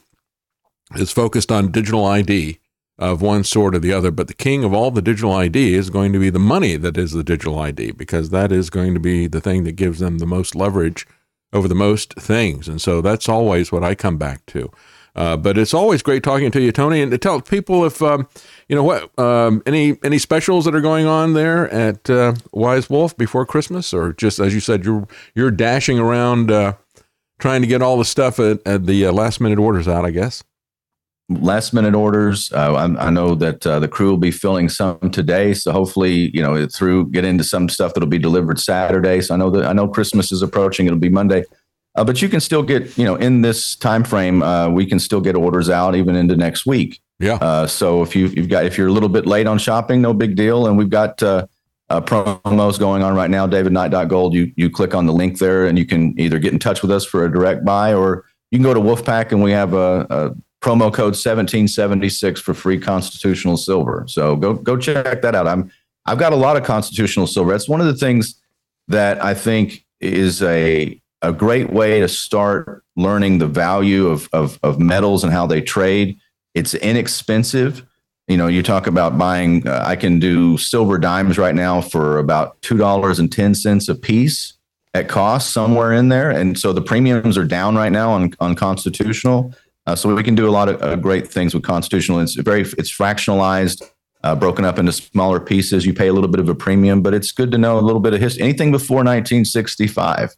is 0.96 1.12
focused 1.12 1.52
on 1.52 1.72
digital 1.72 2.06
ID 2.06 2.60
of 3.00 3.22
one 3.22 3.44
sort 3.44 3.76
or 3.76 3.80
the 3.80 3.94
other. 3.94 4.12
But 4.12 4.28
the 4.28 4.34
king 4.34 4.64
of 4.64 4.74
all 4.74 4.92
the 4.92 5.02
digital 5.02 5.34
ID 5.34 5.74
is 5.74 5.90
going 5.90 6.14
to 6.14 6.20
be 6.20 6.30
the 6.30 6.40
money 6.40 6.78
that 6.78 6.98
is 6.98 7.12
the 7.12 7.24
digital 7.24 7.60
ID 7.60 7.92
because 7.92 8.30
that 8.30 8.52
is 8.52 8.70
going 8.70 8.94
to 8.94 9.00
be 9.00 9.28
the 9.28 9.42
thing 9.42 9.64
that 9.66 9.74
gives 9.74 10.00
them 10.00 10.18
the 10.18 10.26
most 10.26 10.56
leverage 10.56 11.06
over 11.54 11.68
the 11.68 11.76
most 11.76 12.14
things. 12.16 12.68
And 12.68 12.82
so 12.82 13.02
that's 13.02 13.30
always 13.30 13.72
what 13.72 13.84
I 13.84 13.96
come 13.96 14.18
back 14.18 14.46
to. 14.48 14.72
Uh, 15.18 15.36
but 15.36 15.58
it's 15.58 15.74
always 15.74 16.04
great 16.04 16.22
talking 16.22 16.52
to 16.52 16.62
you, 16.62 16.72
Tony, 16.72 17.02
and 17.02 17.12
to 17.12 17.18
tell 17.18 17.42
people 17.42 17.84
if 17.86 18.04
um, 18.04 18.28
you 18.70 18.76
know 18.76 18.84
what 18.84 19.18
um, 19.18 19.64
any 19.66 19.98
any 20.04 20.20
specials 20.20 20.66
that 20.66 20.76
are 20.76 20.82
going 20.82 21.08
on 21.08 21.34
there 21.34 21.68
at 21.74 22.08
uh, 22.08 22.36
Wise 22.52 22.88
Wolf 22.88 23.18
before 23.18 23.44
Christmas, 23.44 23.96
or 23.96 24.14
just 24.14 24.38
as 24.38 24.54
you 24.54 24.60
said, 24.60 24.86
you're 24.86 25.08
you're 25.34 25.50
dashing 25.50 25.98
around 25.98 26.52
uh, 26.52 26.74
trying 27.40 27.62
to 27.62 27.68
get 27.68 27.82
all 27.82 27.98
the 27.98 28.06
stuff 28.06 28.40
at, 28.40 28.60
at 28.68 28.86
the 28.86 29.08
uh, 29.08 29.12
last 29.12 29.42
minute 29.42 29.58
orders 29.58 29.88
out, 29.88 30.06
I 30.06 30.12
guess. 30.12 30.44
Last 31.30 31.74
minute 31.74 31.96
orders. 31.96 32.54
Uh, 32.54 32.74
I, 32.76 33.08
I, 33.08 33.10
know 33.10 33.34
that 33.36 33.62
the 33.62 33.88
crew 33.88 34.12
will 34.12 34.18
be 34.18 34.32
filling 34.32 34.70
some 34.70 35.00
today, 35.12 35.54
so 35.54 35.72
hopefully, 35.72 36.30
you 36.34 36.44
know, 36.44 36.68
through 36.68 37.10
get 37.10 37.26
into 37.26 37.44
some 37.44 37.70
stuff 37.70 37.96
that'll 37.96 38.08
be 38.08 38.20
delivered 38.20 38.60
Saturday. 38.60 39.20
So 39.22 39.34
I 39.34 39.38
know 39.38 39.50
that 39.50 39.66
I 39.66 39.74
know 39.74 39.88
Christmas 39.88 40.32
is 40.32 40.44
approaching; 40.44 40.86
it'll 40.86 41.00
be 41.00 41.10
Monday. 41.10 41.44
Uh, 41.98 42.04
but 42.04 42.22
you 42.22 42.30
can 42.30 42.40
still 42.40 42.62
get, 42.62 42.96
you 42.98 43.04
know, 43.04 43.16
in 43.16 43.42
this 43.42 43.76
time 43.76 44.04
frame, 44.04 44.44
uh, 44.44 44.70
we 44.70 44.86
can 44.86 45.00
still 45.00 45.20
get 45.20 45.36
orders 45.36 45.70
out 45.70 45.96
even 45.96 46.16
into 46.16 46.38
next 46.38 46.66
week. 46.68 47.02
Yeah. 47.20 47.36
Uh, 47.36 47.66
so 47.66 48.04
if 48.04 48.16
you, 48.16 48.28
you've 48.28 48.50
got 48.50 48.66
if 48.66 48.78
you're 48.78 48.88
a 48.88 48.92
little 48.92 49.10
bit 49.10 49.26
late 49.26 49.48
on 49.48 49.58
shopping, 49.58 50.02
no 50.02 50.14
big 50.14 50.36
deal. 50.36 50.68
And 50.68 50.78
we've 50.78 50.92
got 50.92 51.22
uh, 51.24 51.48
uh, 51.90 52.00
promos 52.02 52.78
going 52.78 53.02
on 53.02 53.16
right 53.16 53.32
now. 53.32 53.48
DavidKnight.gold. 53.48 54.36
You 54.36 54.52
you 54.56 54.70
click 54.70 54.94
on 54.94 55.08
the 55.08 55.14
link 55.14 55.40
there, 55.40 55.66
and 55.66 55.78
you 55.78 55.86
can 55.86 56.14
either 56.20 56.38
get 56.38 56.54
in 56.54 56.60
touch 56.60 56.84
with 56.84 56.92
us 56.92 57.04
for 57.04 57.26
a 57.26 57.32
direct 57.32 57.66
buy, 57.66 57.96
or 57.96 58.26
you 58.52 58.60
can 58.60 58.64
go 58.64 58.76
to 58.76 58.80
Wolfpack, 58.80 59.32
and 59.32 59.42
we 59.42 59.52
have 59.52 59.74
a, 59.74 60.06
a 60.10 60.36
promo 60.62 60.94
code 60.94 61.16
1776 61.16 62.40
for 62.42 62.54
free 62.54 62.80
constitutional 62.80 63.58
silver. 63.58 64.06
So 64.08 64.36
go 64.36 64.54
go 64.54 64.78
check 64.78 65.24
that 65.24 65.34
out. 65.34 65.48
I'm 65.48 65.72
I've 66.06 66.20
got 66.20 66.34
a 66.34 66.38
lot 66.38 66.58
of 66.58 66.64
constitutional 66.64 67.26
silver. 67.26 67.52
That's 67.52 67.68
one 67.68 67.82
of 67.82 67.88
the 67.88 67.96
things 67.96 68.40
that 68.88 69.24
I 69.24 69.34
think 69.34 69.84
is 70.00 70.44
a 70.44 71.02
a 71.22 71.34
great 71.34 71.72
way 71.72 72.00
to 72.00 72.08
start 72.08 72.84
learning 72.96 73.40
the 73.40 73.48
value 73.48 74.08
of, 74.08 74.30
of, 74.34 74.60
of 74.64 74.80
metals 74.80 75.24
and 75.24 75.34
how 75.34 75.48
they 75.48 75.62
trade. 75.62 76.18
It's 76.54 76.74
inexpensive. 76.74 77.86
You 78.28 78.38
know, 78.38 78.48
you 78.48 78.62
talk 78.62 78.88
about 78.88 79.18
buying, 79.18 79.68
uh, 79.68 79.84
I 79.86 79.96
can 79.96 80.20
do 80.20 80.58
silver 80.58 80.98
dimes 80.98 81.38
right 81.38 81.56
now 81.56 81.82
for 81.82 82.18
about 82.18 82.62
$2.10 82.62 83.90
a 83.90 83.96
piece 83.96 84.54
at 84.94 85.08
cost, 85.08 85.54
somewhere 85.54 85.94
in 85.94 86.10
there. 86.10 86.30
And 86.30 86.58
so 86.58 86.74
the 86.74 86.82
premiums 86.82 87.38
are 87.38 87.46
down 87.46 87.76
right 87.76 87.92
now 87.92 88.12
on, 88.12 88.34
on 88.40 88.56
constitutional. 88.56 89.54
Uh, 89.86 89.96
so 89.96 90.14
we 90.14 90.24
can 90.24 90.36
do 90.36 90.48
a 90.48 90.52
lot 90.52 90.68
of 90.68 90.82
uh, 90.82 90.96
great 90.98 91.28
things 91.28 91.54
with 91.54 91.64
constitutional. 91.64 92.20
It's 92.20 92.36
very, 92.36 92.62
it's 92.62 92.96
fractionalized, 92.96 93.82
uh, 94.24 94.36
broken 94.36 94.66
up 94.66 94.78
into 94.78 94.92
smaller 94.92 95.40
pieces. 95.40 95.86
You 95.86 95.94
pay 95.94 96.10
a 96.10 96.14
little 96.14 96.30
bit 96.30 96.42
of 96.42 96.50
a 96.50 96.56
premium, 96.56 97.02
but 97.02 97.14
it's 97.14 97.32
good 97.32 97.52
to 97.52 97.58
know 97.58 97.80
a 97.80 97.82
little 97.82 98.02
bit 98.02 98.14
of 98.14 98.20
history. 98.20 98.44
Anything 98.44 98.72
before 98.72 98.98
1965 98.98 100.36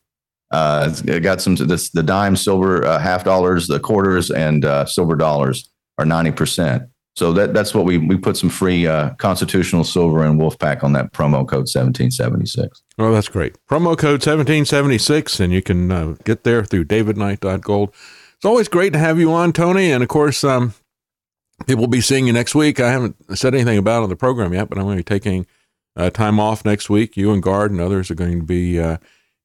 uh, 0.51 0.89
got 1.19 1.41
some 1.41 1.55
this 1.55 1.89
the 1.89 2.03
dime, 2.03 2.35
silver, 2.35 2.85
uh, 2.85 2.99
half 2.99 3.23
dollars, 3.23 3.67
the 3.67 3.79
quarters, 3.79 4.31
and 4.31 4.65
uh, 4.65 4.85
silver 4.85 5.15
dollars 5.15 5.69
are 5.97 6.05
ninety 6.05 6.31
percent. 6.31 6.83
So 7.15 7.33
that 7.33 7.53
that's 7.53 7.73
what 7.73 7.85
we 7.85 7.97
we 7.97 8.17
put 8.17 8.37
some 8.37 8.49
free 8.49 8.87
uh, 8.87 9.11
constitutional 9.15 9.83
silver 9.83 10.23
and 10.23 10.39
Wolfpack 10.39 10.83
on 10.83 10.93
that 10.93 11.11
promo 11.11 11.47
code 11.47 11.67
seventeen 11.67 12.11
seventy 12.11 12.45
six. 12.45 12.81
Oh, 12.97 13.11
that's 13.11 13.29
great. 13.29 13.55
Promo 13.67 13.97
code 13.97 14.23
seventeen 14.23 14.65
seventy 14.65 14.97
six, 14.97 15.39
and 15.39 15.51
you 15.51 15.61
can 15.61 15.91
uh, 15.91 16.15
get 16.23 16.43
there 16.43 16.63
through 16.63 16.85
DavidKnight.gold. 16.85 17.89
It's 18.35 18.45
always 18.45 18.69
great 18.69 18.93
to 18.93 18.99
have 18.99 19.19
you 19.19 19.33
on, 19.33 19.53
Tony, 19.53 19.91
and 19.91 20.01
of 20.01 20.09
course. 20.09 20.43
Um, 20.43 20.73
people 21.67 21.81
will 21.81 21.89
be 21.89 22.01
seeing 22.01 22.25
you 22.25 22.33
next 22.33 22.55
week. 22.55 22.79
I 22.79 22.89
haven't 22.89 23.37
said 23.37 23.53
anything 23.53 23.77
about 23.77 24.03
on 24.03 24.09
the 24.09 24.15
program 24.15 24.53
yet, 24.53 24.69
but 24.69 24.77
I'm 24.77 24.85
going 24.85 24.97
to 24.97 25.03
be 25.03 25.19
taking 25.19 25.45
uh, 25.97 26.09
time 26.09 26.39
off 26.39 26.63
next 26.63 26.89
week. 26.89 27.17
You 27.17 27.33
and 27.33 27.43
Gard 27.43 27.71
and 27.71 27.81
others 27.81 28.09
are 28.09 28.15
going 28.15 28.39
to 28.39 28.45
be 28.45 28.79
uh, 28.79 28.97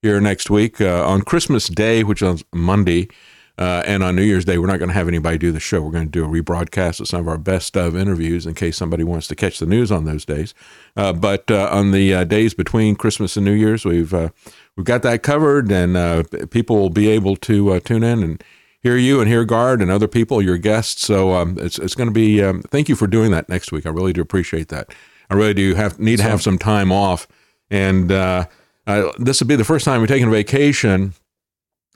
here 0.05 0.21
next 0.21 0.51
week 0.51 0.83
uh, 0.83 1.03
on 1.07 1.23
Christmas 1.23 1.67
Day, 1.67 2.05
which 2.05 2.21
is 2.21 2.45
Monday. 2.53 3.09
Uh, 3.57 3.83
and 3.87 4.03
on 4.03 4.15
New 4.15 4.23
Year's 4.23 4.45
Day, 4.45 4.59
we're 4.59 4.67
not 4.67 4.79
going 4.79 4.91
to 4.91 4.95
have 4.95 5.09
anybody 5.09 5.39
do 5.39 5.51
the 5.51 5.59
show. 5.59 5.81
We're 5.81 5.93
going 5.93 6.05
to 6.05 6.11
do 6.11 6.25
a 6.27 6.29
rebroadcast 6.29 7.01
of 7.01 7.09
some 7.09 7.21
of 7.21 7.29
our 7.29 7.39
best 7.39 7.75
of 7.75 7.97
interviews 7.97 8.45
in 8.45 8.53
case 8.53 8.77
somebody 8.77 9.03
wants 9.03 9.29
to 9.29 9.35
catch 9.35 9.59
the 9.59 9.65
news 9.65 9.91
on 9.91 10.05
those 10.05 10.27
days. 10.27 10.53
Uh, 10.95 11.15
but 11.15 11.51
uh, 11.51 11.71
on 11.73 11.93
the 11.93 12.13
uh, 12.13 12.25
days 12.25 12.53
between 12.53 12.97
Christmas 12.97 13.39
and 13.39 13.47
New 13.47 13.53
Year's, 13.53 13.87
we've 13.87 14.13
uh, 14.13 14.29
we've 14.77 14.85
got 14.85 15.01
that 15.05 15.23
covered, 15.23 15.73
and 15.73 15.97
uh, 15.97 16.25
people 16.51 16.77
will 16.77 16.91
be 16.91 17.09
able 17.09 17.37
to 17.37 17.81
tune 17.81 18.03
in 18.03 18.23
and 18.23 18.45
hear 18.83 18.99
you 18.99 19.23
and 19.23 19.31
hear 19.31 19.47
Gard 19.47 19.81
and 19.81 19.91
other 19.91 20.09
people, 20.09 20.43
your 20.43 20.59
guests. 20.59 21.07
So 21.07 21.33
um, 21.33 21.57
it's 21.59 21.79
it's 21.79 21.95
going 21.95 22.11
to 22.11 22.15
be. 22.15 22.43
Um, 22.43 22.61
thank 22.61 22.91
you 22.91 22.97
for 22.97 23.07
doing 23.07 23.31
that 23.31 23.49
next 23.49 23.73
week. 23.73 23.87
I 23.87 23.91
really 23.91 24.13
do 24.13 24.21
appreciate 24.21 24.69
that. 24.69 24.93
I 25.31 25.35
really 25.35 25.55
do 25.55 25.75
have 25.77 25.99
need 25.99 26.17
to 26.19 26.25
have 26.25 26.43
some 26.43 26.59
time 26.59 26.93
off 26.93 27.27
and 27.71 28.13
uh, 28.13 28.47
this 29.19 29.41
would 29.41 29.49
be 29.49 29.57
the 29.57 29.65
first 29.65 29.85
time 29.85 30.01
we're 30.01 30.07
taking 30.07 30.29
a 30.29 30.31
vacation 30.31 31.15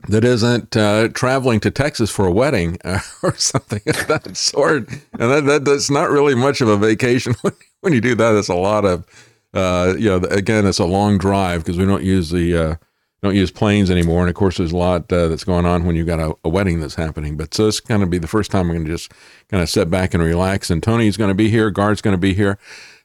that 0.07 0.25
isn't 0.25 0.77
uh, 0.77 1.09
traveling 1.09 1.61
to 1.61 1.71
Texas 1.71 2.11
for 2.11 2.27
a 2.27 2.33
wedding 2.33 2.79
uh, 2.85 3.01
or 3.23 3.35
something 3.37 3.81
of 3.87 4.07
that 4.07 4.37
sort. 4.37 4.89
And 4.89 5.31
that, 5.31 5.45
that, 5.47 5.65
that's 5.65 5.91
not 5.91 6.11
really 6.11 6.35
much 6.35 6.61
of 6.61 6.69
a 6.69 6.77
vacation. 6.77 7.35
when 7.81 7.93
you 7.93 8.01
do 8.01 8.15
that, 8.15 8.35
it's 8.37 8.49
a 8.49 8.55
lot 8.55 8.85
of, 8.85 9.07
uh, 9.55 9.95
you 9.99 10.09
know, 10.09 10.17
again, 10.29 10.67
it's 10.67 10.79
a 10.79 10.85
long 10.85 11.19
drive 11.19 11.63
because 11.65 11.79
we 11.79 11.85
don't 11.85 12.05
use 12.05 12.31
the, 12.31 12.57
uh, 12.57 12.75
don't 13.23 13.35
use 13.35 13.51
planes 13.51 13.91
anymore. 13.91 14.21
And 14.21 14.29
of 14.29 14.37
course, 14.37 14.59
there's 14.59 14.73
a 14.73 14.77
lot 14.77 15.13
uh, 15.13 15.27
that's 15.27 15.45
going 15.45 15.67
on 15.67 15.85
when 15.85 15.97
you've 15.97 16.07
got 16.07 16.21
a, 16.21 16.35
a 16.45 16.49
wedding 16.49 16.79
that's 16.79 16.95
happening. 16.95 17.37
But 17.37 17.53
so 17.53 17.67
it's 17.67 17.81
going 17.81 18.01
to 18.01 18.07
be 18.07 18.19
the 18.19 18.29
first 18.29 18.53
time 18.53 18.69
we're 18.69 18.75
going 18.75 18.87
to 18.87 18.93
just 18.93 19.13
kind 19.49 19.63
of 19.63 19.69
sit 19.69 19.91
back 19.91 20.15
and 20.15 20.23
relax. 20.23 20.71
And 20.71 20.81
Tony's 20.81 21.17
going 21.17 21.29
to 21.29 21.35
be 21.35 21.51
here. 21.51 21.71
Gard's 21.71 22.03
going 22.03 22.15
to 22.15 22.19
be 22.19 22.35
here. 22.35 22.59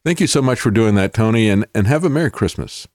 Thank 0.05 0.19
you 0.19 0.27
so 0.27 0.41
much 0.41 0.59
for 0.59 0.69
doing 0.69 0.93
that, 0.95 1.13
Tony, 1.13 1.49
and, 1.49 1.65
and 1.73 1.87
have 1.87 2.03
a 2.03 2.09
Merry 2.09 2.29
Christmas. 2.29 2.87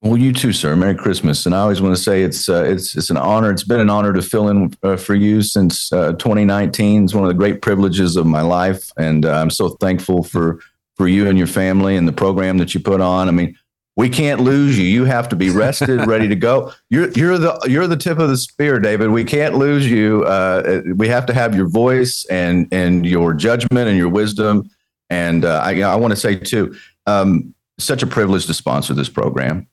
Well, 0.00 0.16
you 0.16 0.32
too, 0.32 0.52
sir. 0.52 0.76
Merry 0.76 0.94
Christmas. 0.94 1.44
And 1.44 1.54
I 1.54 1.58
always 1.58 1.82
want 1.82 1.96
to 1.96 2.00
say 2.00 2.22
it's 2.22 2.48
uh, 2.48 2.62
it's 2.62 2.96
it's 2.96 3.10
an 3.10 3.16
honor. 3.16 3.50
It's 3.50 3.64
been 3.64 3.80
an 3.80 3.90
honor 3.90 4.12
to 4.12 4.22
fill 4.22 4.48
in 4.48 4.72
uh, 4.84 4.96
for 4.96 5.16
you 5.16 5.42
since 5.42 5.92
uh, 5.92 6.12
2019. 6.12 7.04
It's 7.04 7.14
one 7.14 7.24
of 7.24 7.28
the 7.28 7.34
great 7.34 7.62
privileges 7.62 8.14
of 8.14 8.24
my 8.24 8.42
life, 8.42 8.92
and 8.96 9.26
uh, 9.26 9.32
I'm 9.32 9.50
so 9.50 9.70
thankful 9.70 10.22
for 10.22 10.60
for 10.96 11.08
you 11.08 11.28
and 11.28 11.36
your 11.36 11.48
family 11.48 11.96
and 11.96 12.06
the 12.06 12.12
program 12.12 12.58
that 12.58 12.74
you 12.74 12.80
put 12.80 13.00
on. 13.00 13.26
I 13.26 13.32
mean, 13.32 13.56
we 13.96 14.08
can't 14.08 14.40
lose 14.40 14.78
you. 14.78 14.84
You 14.84 15.04
have 15.04 15.28
to 15.30 15.36
be 15.36 15.50
rested, 15.50 16.06
ready 16.06 16.28
to 16.28 16.36
go. 16.36 16.72
You're 16.90 17.10
you're 17.10 17.36
the 17.36 17.58
you're 17.66 17.88
the 17.88 17.96
tip 17.96 18.20
of 18.20 18.28
the 18.28 18.36
spear, 18.36 18.78
David. 18.78 19.10
We 19.10 19.24
can't 19.24 19.56
lose 19.56 19.90
you. 19.90 20.24
Uh, 20.26 20.82
we 20.94 21.08
have 21.08 21.26
to 21.26 21.34
have 21.34 21.56
your 21.56 21.68
voice 21.68 22.24
and 22.26 22.68
and 22.70 23.04
your 23.04 23.34
judgment 23.34 23.88
and 23.88 23.98
your 23.98 24.10
wisdom. 24.10 24.70
And 25.10 25.44
uh, 25.44 25.60
I 25.64 25.80
I 25.82 25.96
want 25.96 26.12
to 26.12 26.16
say 26.16 26.36
too. 26.36 26.76
Um, 27.06 27.52
such 27.80 28.04
a 28.04 28.06
privilege 28.06 28.46
to 28.46 28.54
sponsor 28.54 28.94
this 28.94 29.08
program 29.08 29.66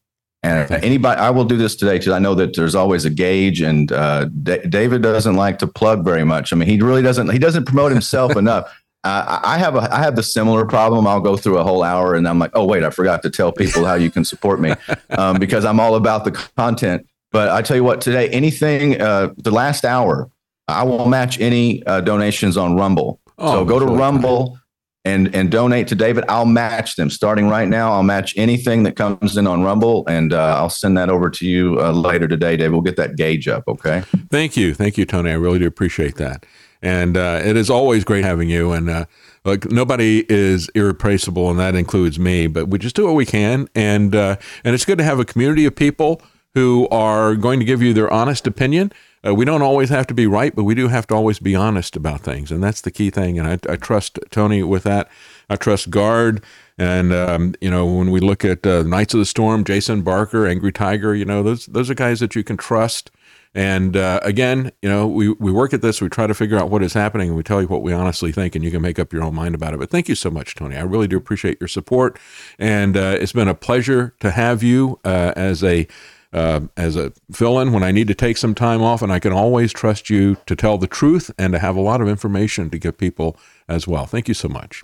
and 0.46 0.84
anybody, 0.84 1.20
I 1.20 1.30
will 1.32 1.46
do 1.46 1.58
this 1.58 1.76
today 1.76 1.98
because 1.98 2.14
I 2.14 2.20
know 2.20 2.36
that 2.36 2.56
there's 2.56 2.76
always 2.76 3.06
a 3.06 3.10
gauge, 3.10 3.62
and 3.62 3.92
uh, 3.92 4.26
D- 4.26 4.60
David 4.70 5.02
doesn't 5.02 5.36
like 5.36 5.60
to 5.60 5.68
plug 5.68 6.04
very 6.04 6.24
much. 6.24 6.54
I 6.54 6.56
mean, 6.56 6.70
he 6.70 6.80
really 6.80 7.02
doesn't. 7.02 7.30
He 7.32 7.40
doesn't 7.40 7.66
promote 7.66 7.92
himself 7.92 8.36
enough. 8.38 8.66
Uh, 9.04 9.40
I 9.44 9.58
have 9.58 9.76
a 9.76 9.94
I 9.94 10.00
have 10.00 10.16
the 10.16 10.24
similar 10.24 10.66
problem. 10.66 11.08
I'll 11.08 11.20
go 11.20 11.38
through 11.38 11.58
a 11.58 11.64
whole 11.64 11.84
hour, 11.84 12.16
and 12.16 12.28
I'm 12.28 12.40
like, 12.40 12.52
oh 12.54 12.66
wait, 12.66 12.84
I 12.84 12.90
forgot 12.90 13.24
to 13.24 13.30
tell 13.30 13.52
people 13.52 13.86
how 13.86 13.96
you 13.96 14.12
can 14.12 14.24
support 14.24 14.60
me 14.60 14.74
um, 15.12 15.38
because 15.40 15.66
I'm 15.66 15.80
all 15.80 15.96
about 15.96 16.26
the 16.26 16.32
content. 16.32 17.08
But 17.32 17.50
I 17.50 17.62
tell 17.62 17.76
you 17.76 17.84
what, 17.84 18.02
today, 18.02 18.30
anything 18.30 19.02
uh, 19.02 19.34
the 19.38 19.52
last 19.52 19.84
hour, 19.84 20.30
I 20.68 20.84
will 20.84 21.08
match 21.08 21.40
any 21.40 21.86
uh, 21.86 22.02
donations 22.02 22.56
on 22.56 22.76
Rumble. 22.76 23.20
Oh, 23.38 23.52
so 23.52 23.66
go 23.66 23.80
to 23.80 23.86
Rumble 23.86 24.58
and 25.06 25.34
and 25.34 25.52
donate 25.52 25.88
to 25.88 25.96
David. 25.96 26.26
I'll 26.28 26.46
match 26.46 26.96
them 26.96 27.10
starting 27.10 27.48
right 27.48 27.70
now. 27.70 27.94
I'll 27.94 28.04
match 28.04 28.34
anything 28.36 28.84
that 28.84 28.96
comes 28.96 29.38
in 29.38 29.48
on 29.48 29.64
Rumble, 29.64 30.04
and 30.08 30.34
uh, 30.34 30.58
I'll 30.58 30.70
send 30.70 30.98
that 30.98 31.10
over 31.10 31.30
to 31.30 31.48
you 31.48 31.80
uh, 31.80 31.92
later 31.92 32.28
today, 32.28 32.58
David. 32.58 32.72
We'll 32.72 32.82
get 32.82 32.98
that 32.98 33.16
gauge 33.16 33.48
up. 33.48 33.64
Okay. 33.68 34.04
Thank 34.30 34.58
you, 34.58 34.74
thank 34.74 34.98
you, 34.98 35.06
Tony. 35.06 35.30
I 35.32 35.36
really 35.36 35.60
do 35.60 35.68
appreciate 35.68 36.16
that, 36.16 36.46
and 36.82 37.16
uh, 37.16 37.42
it 37.44 37.56
is 37.56 37.70
always 37.70 38.04
great 38.04 38.26
having 38.26 38.50
you. 38.50 38.72
And 38.72 38.90
uh, 38.90 39.06
like 39.46 39.72
nobody 39.72 40.26
is 40.28 40.70
irreplaceable, 40.70 41.50
and 41.50 41.60
that 41.60 41.76
includes 41.76 42.20
me. 42.20 42.48
But 42.48 42.68
we 42.68 42.80
just 42.80 42.96
do 42.96 43.06
what 43.06 43.16
we 43.16 43.26
can, 43.26 43.70
and 43.76 44.16
uh, 44.16 44.38
and 44.64 44.74
it's 44.74 44.86
good 44.86 44.98
to 44.98 45.04
have 45.04 45.20
a 45.20 45.26
community 45.26 45.66
of 45.66 45.76
people 45.76 46.22
who 46.56 46.88
are 46.90 47.36
going 47.36 47.60
to 47.60 47.66
give 47.66 47.82
you 47.82 47.94
their 47.94 48.12
honest 48.12 48.48
opinion 48.48 48.92
uh, 49.26 49.34
we 49.36 49.46
don't 49.46 49.62
always 49.62 49.90
have 49.90 50.08
to 50.08 50.14
be 50.14 50.28
right, 50.28 50.56
but 50.56 50.64
we 50.66 50.76
do 50.76 50.88
have 50.90 51.08
to 51.08 51.16
always 51.16 51.40
be 51.40 51.56
honest 51.56 51.96
about 51.96 52.22
things, 52.22 52.52
and 52.52 52.64
that's 52.64 52.82
the 52.82 52.92
key 52.92 53.10
thing. 53.10 53.40
And 53.40 53.48
I, 53.48 53.74
I 53.74 53.78
trust 53.78 54.20
Tony 54.32 54.64
with 54.64 54.84
that. 54.84 55.10
I 55.50 55.56
trust 55.58 55.90
Gard, 55.90 56.44
and 56.78 57.14
um, 57.14 57.56
you 57.62 57.72
know 57.72 57.86
when 57.86 58.12
we 58.12 58.20
look 58.20 58.46
at 58.46 58.66
uh, 58.68 58.84
Knights 58.84 59.14
of 59.14 59.20
the 59.20 59.26
Storm, 59.26 59.64
Jason 59.64 60.02
Barker, 60.04 60.48
Angry 60.48 60.72
Tiger, 60.72 61.16
you 61.16 61.26
know 61.26 61.44
those 61.44 61.66
those 61.68 61.90
are 61.90 61.96
guys 61.96 62.20
that 62.20 62.36
you 62.36 62.44
can 62.44 62.58
trust 62.58 63.12
And 63.56 63.96
uh, 63.96 64.20
again, 64.22 64.72
you 64.82 64.90
know, 64.90 65.08
we, 65.08 65.30
we 65.32 65.52
work 65.52 65.74
at 65.74 65.82
this, 65.82 66.02
we 66.02 66.10
try 66.10 66.28
to 66.28 66.34
figure 66.34 66.58
out 66.60 66.70
what 66.70 66.84
is 66.84 66.94
happening, 66.94 67.30
and 67.30 67.38
we 67.38 67.44
tell 67.44 67.62
you 67.62 67.70
what 67.70 67.82
we 67.84 67.94
honestly 67.94 68.34
think, 68.34 68.54
and 68.56 68.66
you 68.66 68.72
can 68.72 68.82
make 68.82 69.00
up 69.00 69.14
your 69.14 69.24
own 69.24 69.34
mind 69.34 69.56
about 69.56 69.74
it. 69.74 69.80
But 69.80 69.90
thank 69.90 70.10
you 70.10 70.16
so 70.16 70.30
much, 70.30 70.56
Tony. 70.56 70.76
I 70.76 70.82
really 70.82 71.08
do 71.08 71.18
appreciate 71.18 71.60
your 71.62 71.70
support. 71.70 72.20
And 72.60 72.98
uh, 72.98 73.18
it's 73.20 73.32
been 73.32 73.48
a 73.48 73.56
pleasure 73.56 74.14
to 74.20 74.32
have 74.32 74.62
you 74.62 75.00
uh, 75.06 75.32
as 75.38 75.64
a 75.64 75.88
uh, 76.36 76.60
as 76.76 76.98
a 76.98 77.14
fill 77.32 77.60
in 77.60 77.72
when 77.72 77.82
I 77.82 77.92
need 77.92 78.10
to 78.10 78.14
take 78.14 78.36
some 78.36 78.54
time 78.54 78.82
off, 78.82 79.02
and 79.02 79.12
I 79.12 79.20
can 79.20 79.32
always 79.32 79.72
trust 79.72 80.10
you 80.10 80.36
to 80.46 80.56
tell 80.56 80.78
the 80.78 80.86
truth 80.86 81.32
and 81.40 81.54
to 81.54 81.60
have 81.60 81.78
a 81.78 81.82
lot 81.82 82.02
of 82.02 82.10
information 82.10 82.70
to 82.70 82.78
give 82.78 82.98
people 82.98 83.38
as 83.70 83.88
well. 83.88 84.06
Thank 84.06 84.28
you 84.28 84.34
so 84.34 84.50
much. 84.50 84.84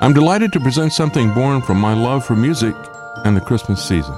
I'm 0.00 0.14
delighted 0.14 0.52
to 0.54 0.60
present 0.60 0.92
something 0.92 1.32
born 1.34 1.60
from 1.60 1.78
my 1.78 1.92
love 1.92 2.24
for 2.24 2.34
music 2.34 2.74
and 3.24 3.36
the 3.36 3.42
Christmas 3.42 3.86
season. 3.86 4.16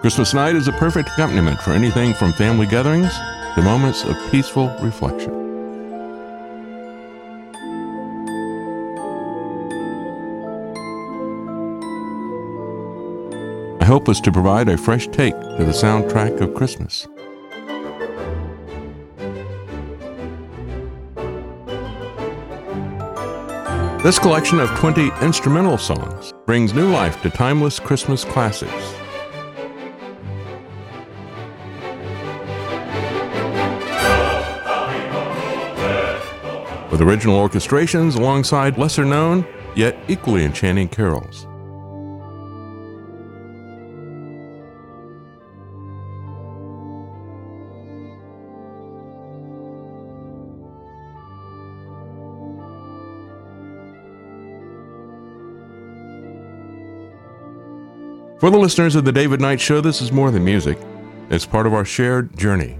Christmas 0.00 0.34
night 0.34 0.56
is 0.56 0.66
a 0.66 0.72
perfect 0.72 1.10
accompaniment 1.10 1.60
for 1.60 1.72
anything 1.72 2.12
from 2.14 2.32
family 2.32 2.66
gatherings 2.66 3.12
to 3.54 3.62
moments 3.62 4.04
of 4.04 4.16
peaceful 4.30 4.76
reflection. 4.80 5.37
Hope 13.88 14.06
was 14.06 14.20
to 14.20 14.30
provide 14.30 14.68
a 14.68 14.76
fresh 14.76 15.06
take 15.06 15.32
to 15.32 15.64
the 15.64 15.72
soundtrack 15.72 16.42
of 16.42 16.54
Christmas. 16.54 17.08
This 24.02 24.18
collection 24.18 24.60
of 24.60 24.68
20 24.78 25.10
instrumental 25.22 25.78
songs 25.78 26.34
brings 26.44 26.74
new 26.74 26.90
life 26.90 27.22
to 27.22 27.30
timeless 27.30 27.80
Christmas 27.80 28.26
classics. 28.26 28.70
With 36.90 37.00
original 37.00 37.38
orchestrations 37.38 38.18
alongside 38.18 38.76
lesser 38.76 39.06
known, 39.06 39.46
yet 39.74 39.96
equally 40.08 40.44
enchanting 40.44 40.88
carols. 40.90 41.46
For 58.48 58.52
the 58.52 58.58
listeners 58.58 58.94
of 58.94 59.04
the 59.04 59.12
David 59.12 59.42
Knight 59.42 59.60
Show, 59.60 59.82
this 59.82 60.00
is 60.00 60.10
more 60.10 60.30
than 60.30 60.42
music. 60.42 60.78
It's 61.28 61.44
part 61.44 61.66
of 61.66 61.74
our 61.74 61.84
shared 61.84 62.34
journey. 62.34 62.78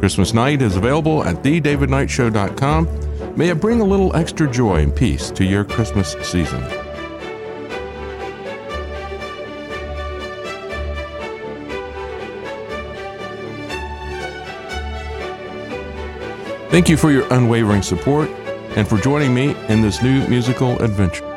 Christmas 0.00 0.34
night 0.34 0.60
is 0.60 0.74
available 0.74 1.22
at 1.22 1.44
thedavidknightshow.com. 1.44 3.36
May 3.36 3.50
it 3.50 3.60
bring 3.60 3.80
a 3.80 3.84
little 3.84 4.16
extra 4.16 4.50
joy 4.50 4.82
and 4.82 4.92
peace 4.92 5.30
to 5.30 5.44
your 5.44 5.64
Christmas 5.64 6.16
season. 6.22 6.60
Thank 16.72 16.88
you 16.88 16.96
for 16.96 17.12
your 17.12 17.32
unwavering 17.32 17.82
support 17.82 18.28
and 18.74 18.88
for 18.88 18.98
joining 18.98 19.32
me 19.32 19.54
in 19.68 19.82
this 19.82 20.02
new 20.02 20.26
musical 20.26 20.82
adventure. 20.82 21.31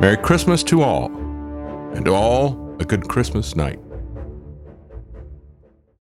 Merry 0.00 0.16
Christmas 0.16 0.62
to 0.62 0.80
all, 0.80 1.06
and 1.96 2.04
to 2.04 2.14
all 2.14 2.76
a 2.78 2.84
good 2.84 3.08
Christmas 3.08 3.56
night. 3.56 3.80